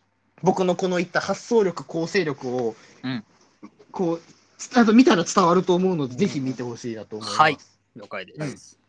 [0.43, 3.23] 僕のこの言った発想力、構成力を、うん
[3.91, 4.21] こう、
[4.57, 7.39] つあと見たら伝わると思うので、ぜひ見てほしいなと思います。
[7.39, 7.57] はい
[7.95, 8.79] 了解です。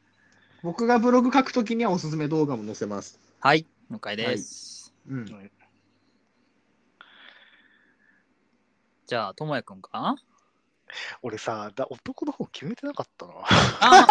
[0.63, 3.19] 僕がブログ書くときにはおすすめ動画も載せます。
[3.41, 4.95] はい、了解です。
[5.09, 5.51] うん。
[9.07, 10.15] じゃあ、ともやくんか？
[11.23, 13.33] 俺さだ、男の方決めてなかったな。
[13.81, 14.07] あ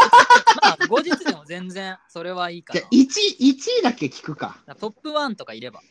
[0.61, 2.89] まあ、後日でも全然、それはいいかなじゃあ、。
[2.91, 2.97] 1
[3.39, 4.57] 位、1位だけ聞くか。
[4.79, 5.81] トップ1とかいれば。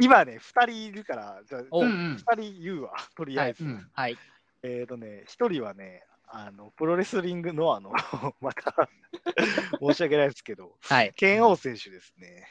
[0.00, 3.64] 今ね、2人いるから、じゃあ、おうん2人言うわ、とりあえず。
[3.64, 3.88] うん。
[3.92, 4.16] はい。
[4.62, 7.92] えっ、とね、1人はね、あのプロレスリングのあの、
[8.40, 8.88] また
[9.80, 11.12] 申し訳ないですけど、はい。
[11.14, 12.48] 剣王選手ですね。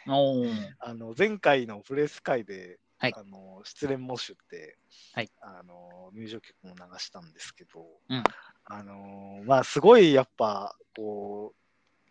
[0.80, 4.76] あの前回のプレス会で、はいあの失恋モッシュって、
[5.14, 8.24] はいあの入場曲も流したんですけど、うん
[8.66, 11.54] あのまあすごいやっぱこ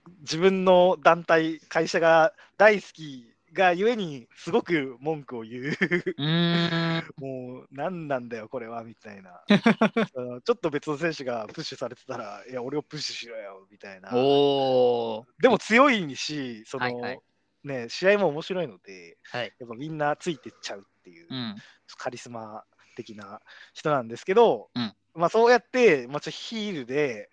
[0.07, 5.72] う自分の団体会社が大好きがゆえにすごく文句を言う。
[7.20, 9.42] もう何なんだよこれはみたいな
[10.14, 14.11] うん ちょっと別の選手がプッシュされてたらいや俺をプッシュしろよみたいな。
[14.11, 17.20] でも強いしその、はいはい
[17.64, 19.53] ね試合も面白いのではい。
[19.59, 21.57] やっぱみんなついてっちゃうっていう、うん。
[21.97, 22.64] カリスマ
[22.97, 23.40] 的な
[23.74, 27.30] 人なんですけど、うんまあそうやって、まあ、ちょヒールで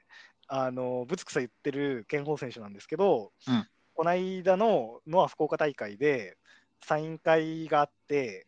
[0.47, 6.37] あのぶつくさ言ってる健宝選手なんですけど、うんこの間のノア福岡大会で
[6.85, 8.45] サイン会があって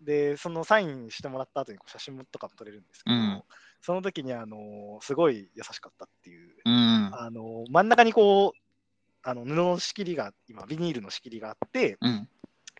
[0.00, 3.42] でそのサインしてもらった後に写真とかも撮れるんですけど、うん
[3.82, 7.10] その時にあのすごい優しかったっていううん。
[7.12, 8.58] あの真ん中にこう
[9.22, 12.28] あの布の仕切りが今ビニールの仕切りがあって、うん。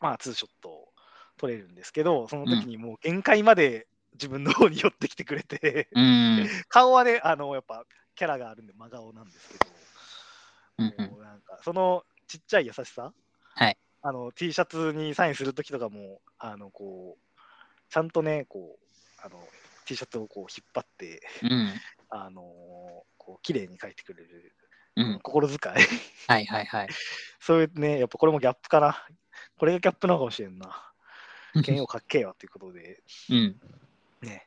[0.00, 0.88] まあ、ツーショットを
[1.38, 6.48] 撮れるんですけど、その時にもう限界まで自分の方に寄ってきてくれて、うん。
[6.68, 9.58] 顔はね、あの、やっぱキャラがあるんで真顔なんですけ
[10.78, 13.12] うんど、もうなんか、そのちっちゃい優しさ、
[13.54, 17.42] はいあの、T シャツにサインする時とかも、あの、こう、
[17.90, 19.36] ちゃんとね、こう、あの、
[19.86, 21.72] T シャツをこう引っ張って、うん。
[22.08, 22.42] あの
[23.18, 24.54] こう綺麗に描いてくれる、
[24.96, 25.20] うん。
[25.22, 25.60] 心遣い
[26.28, 26.88] はいはいはい。
[27.40, 29.06] そういうね、やっぱこれもギャップかな。
[29.56, 30.92] これがギャップなのかもしれんな。
[31.64, 33.60] 剣をかっけえわということで、うん。
[34.20, 34.46] ね、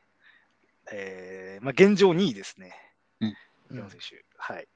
[0.92, 2.74] えーまあ、現状2位ですね、
[3.20, 3.36] うん
[3.90, 4.24] 選手。
[4.36, 4.68] はい。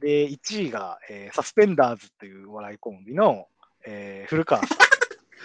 [0.00, 3.48] で、1位が、えーサスペンダーズというお笑いコンビの、
[3.86, 4.78] えー古川さん。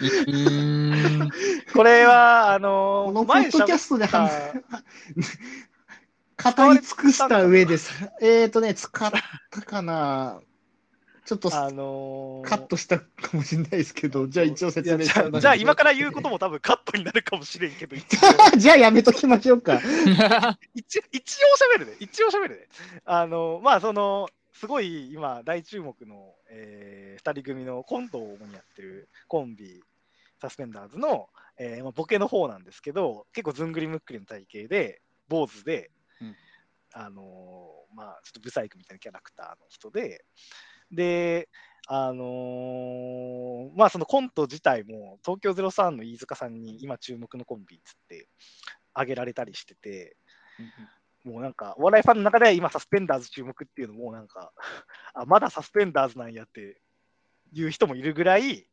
[0.00, 1.30] うん。
[1.74, 4.32] これは、あこのー、のポッドキャストで話
[6.42, 9.12] 語り尽くした上でさ、えーとね、使っ
[9.50, 10.40] たかな？
[11.30, 13.04] ちょっとあのーカットしたか
[13.34, 19.80] もしれないですけど、じゃあ一応説明いしじゃあじゃあ今から言うことも多分カットになるかもしれんけど、 一応じゃあやめときましょうか。
[20.74, 21.96] 一一応喋るね。
[22.00, 22.66] 一応喋るね。
[23.04, 29.84] あの、まあ、その、すごい今大注目の、えー、2人組のコントを主にやってるコンビ、
[30.40, 31.28] サスペンダーズの、
[31.58, 36.36] えーまあ、ボケの方なんですけど、結構ずんぐりむっくりの体型で、坊主で、うん
[36.92, 40.24] あのーまあ、ちょっとブサイクみたいなキャラクターの人で、
[40.90, 41.48] で、
[41.86, 48.28] あのーまあそのコント自体も東京03の飯塚さんに今注目のコンビっつって
[48.94, 50.16] 挙げられたりしてて、
[51.24, 54.52] もうなんか、お笑いファンの中では今サスペンダーズ注目っていうのもなんか、
[55.14, 56.80] あ、まだサスペンダーズなんやって
[57.52, 58.66] いう人もいるぐらい、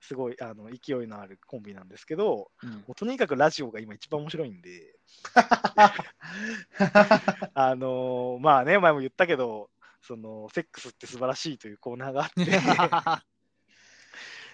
[0.00, 2.70] すごいあの勢いのあるコンビなんですけど、うん。
[2.70, 4.96] もうとにかくラジオが今一番面白いんで、
[7.54, 9.70] あのーまあね、前も言ったけど、
[10.06, 12.44] そのセックスって素晴らしいというコーナーがあって、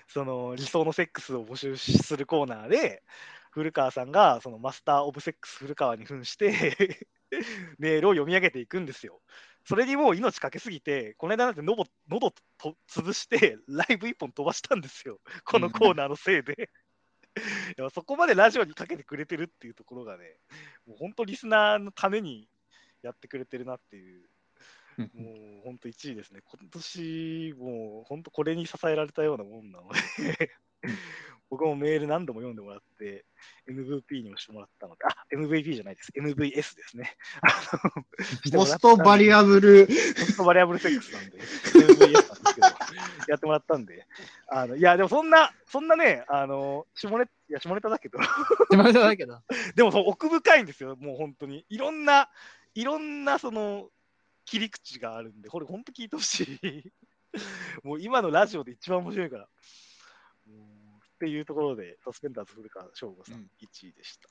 [0.07, 3.03] その理想のセックスを募集するコーナーで、
[3.51, 7.09] 古川さんがそのマスター・オブ・セックス古川に扮して
[7.79, 9.21] メールを読み上げていくんですよ。
[9.65, 15.21] それにもう命かけすぎて、この間なんて喉喉と潰して、ライブ一本飛ばしたんですよ。
[15.45, 16.71] このコーナーのせいで。
[17.77, 20.39] いやそこまでラジオにかけてくれてるっていうところがね、
[20.87, 22.49] もう本当リスナーのために
[23.03, 24.29] やってくれてるなっていう、
[24.99, 25.09] もう
[25.65, 26.41] 本当1位ですね。
[26.45, 30.51] 今年、もう本当これに支えられたようなもんなので、
[31.51, 33.25] 僕もメール何度も読んでもらって、
[33.69, 36.13] MVP にもしてもらったので、あ、MVP じゃないです。
[36.17, 37.17] MVS ですね。
[37.43, 37.49] あ
[37.97, 38.05] の
[38.45, 39.87] してもボらったんでストバリアブル。
[39.87, 42.67] ポストバリアブルセックスなんで、MVS なんですけど、
[43.29, 44.07] やってもらったんで、
[44.49, 48.21] あのいや、でもそんな、そんなね、あの、下ネいや下ネタだけど、
[48.71, 49.43] 手前だけど。
[49.75, 51.67] でもそう奥深いんですよ、もう本当に。
[51.69, 52.31] いろんな、
[52.75, 53.91] いろんなその
[54.51, 56.93] 切り口があるんで、これ本当聞いてほしい。
[57.87, 59.45] もう今のラジオで一番面白いから。
[59.45, 59.49] っ
[61.21, 64.29] ていうところで、サスペンダーズ古川翔吾さうんん1位でした。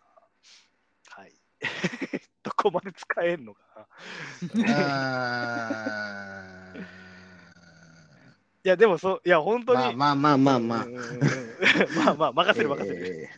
[1.15, 1.34] はい。
[2.43, 3.88] どこまで使えんのか
[4.53, 6.74] な。
[8.65, 9.95] いや、でもそう、いや、本当に。
[9.95, 10.86] まあまあまあまあまあ
[11.95, 13.07] まあまあ、任せる任せる。
[13.07, 13.30] え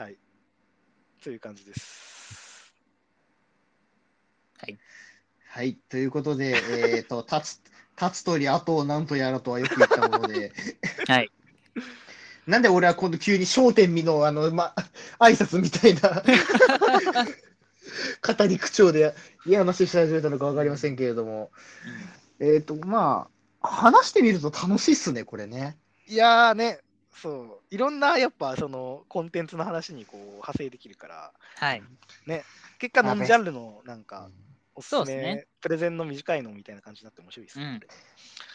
[0.00, 0.16] はい。
[1.20, 2.17] という感じです。
[4.66, 4.76] ー
[5.50, 6.56] はい、ということで、
[6.96, 7.60] えっ、と、 立つ、
[8.00, 10.52] 立つとり、あとなんとやらとはよく言ったもので、
[11.08, 11.30] はい。
[12.46, 14.74] なんで俺は今度急に焦点見の、あの、ま、
[15.18, 16.22] 挨拶みたいな
[18.36, 19.14] 語り口調で
[19.46, 21.50] いい話し始めたのか分かりませんけれども、
[22.38, 23.28] えっ、と、ま
[23.60, 25.76] あ、話してみると楽しいっすね、これね。
[26.06, 26.80] いやーね、
[27.22, 31.82] そう、いろんなやっぱそのコンテンツの話にこう派生できるから、はい。
[32.78, 34.30] 結果まあノンジャンルのなんか
[34.74, 37.80] おすすめ、そうですねプレゼンの短いのみたいな感じになって面白いですね。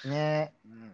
[0.06, 0.94] ねうん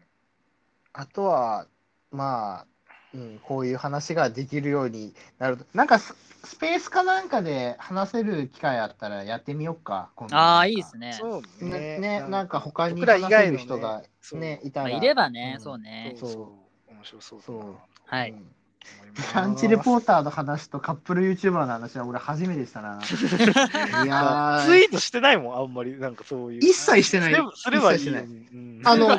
[0.91, 1.67] あとは、
[2.11, 2.65] まあ、
[3.13, 10.09] うん、こういう話ができるようになると、なんかススペースかなんかで話せる機会あったらやってみようか。
[10.31, 11.13] ああ、いいですね。
[11.13, 11.99] そうねね。
[11.99, 14.89] ね、なんか他に僕ら以話せ外のねる人がそうね、いたら。
[14.89, 16.15] まあ、いればね、うんそうね。
[16.17, 16.68] そうそう
[16.99, 17.65] 面白そうだそうな
[18.05, 18.31] はい。
[18.31, 23.01] うん思いますランチレポーターの話とカップル YouTuber の話は俺初めてしたな。
[24.05, 26.59] いやー、ツイートしてないもん、あんまり、なんかそういう。
[26.59, 29.17] 一切してないすればすればいいあの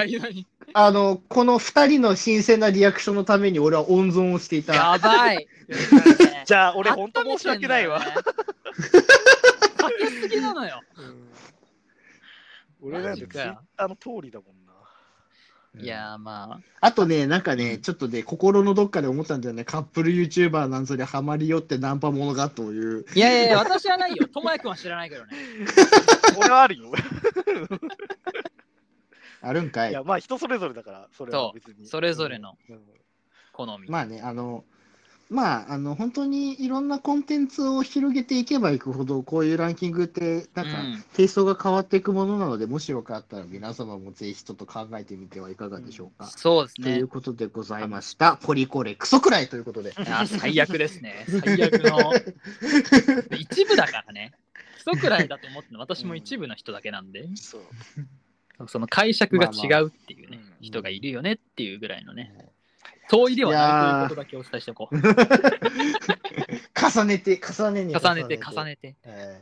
[0.73, 4.75] あの、この二人の新鮮なリアクションのために俺は温存をしていた。
[4.75, 5.47] やばい。
[6.47, 8.01] じゃあ、俺、本当申し訳ないわ。
[9.77, 10.81] かけすぎなのよ。
[10.97, 11.31] うん
[12.83, 14.60] 俺なんてツイッターの通りだもんな。
[15.79, 19.65] いやーまあとね、なんかね、ちょっとね、心のどっかで思ったんだよね。
[19.65, 23.07] カップル YouTuber なんぞにハマりよってナンパものがという。
[23.09, 23.13] あ。
[23.15, 24.27] いやいやいや、私はないよ。
[24.27, 25.33] ともやくんは知らないけどね。
[26.37, 26.91] 俺はあるよ。
[29.43, 29.91] あるんかい。
[29.91, 31.87] いや、まあ、人それぞれだから、それは別に。
[31.87, 32.81] それぞれのうん。
[33.53, 33.89] 好み。
[33.89, 34.65] まあね、あの、
[35.31, 46.27] まあ、あの、本当にいろんなコンテンツを広げていけばいくほど、こういうランキングって、なんか、うんテイストが変わっていくものなので、もしよかったら皆様もぜひちょっと考えてみてはいかがでしょうか。
[46.27, 47.09] そうですねという。
[47.09, 48.37] ことでございました。
[48.37, 49.91] ポリコレクソくらいということで。
[49.91, 51.27] いや最悪ですね。
[51.29, 52.13] 最悪の。
[53.39, 54.33] 一部だからね。
[54.85, 58.69] クソくらいだと思って私も一部の人だけなんで、そう。
[58.69, 62.35] その解釈が違うっていうね、まあまあ人がいるよねっていうぐらいのね、
[63.11, 64.97] 遠いではないということだけお伝えしておこう。
[66.79, 68.97] 重ねて、重ねに重ねて重ねて。
[69.05, 69.41] はいはい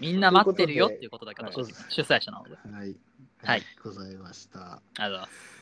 [0.00, 2.56] みんな待ってるよっていうことだけはい私主催者なので。
[2.56, 2.96] はい。
[3.44, 4.58] はいございました。
[4.60, 5.57] ありがとうございます。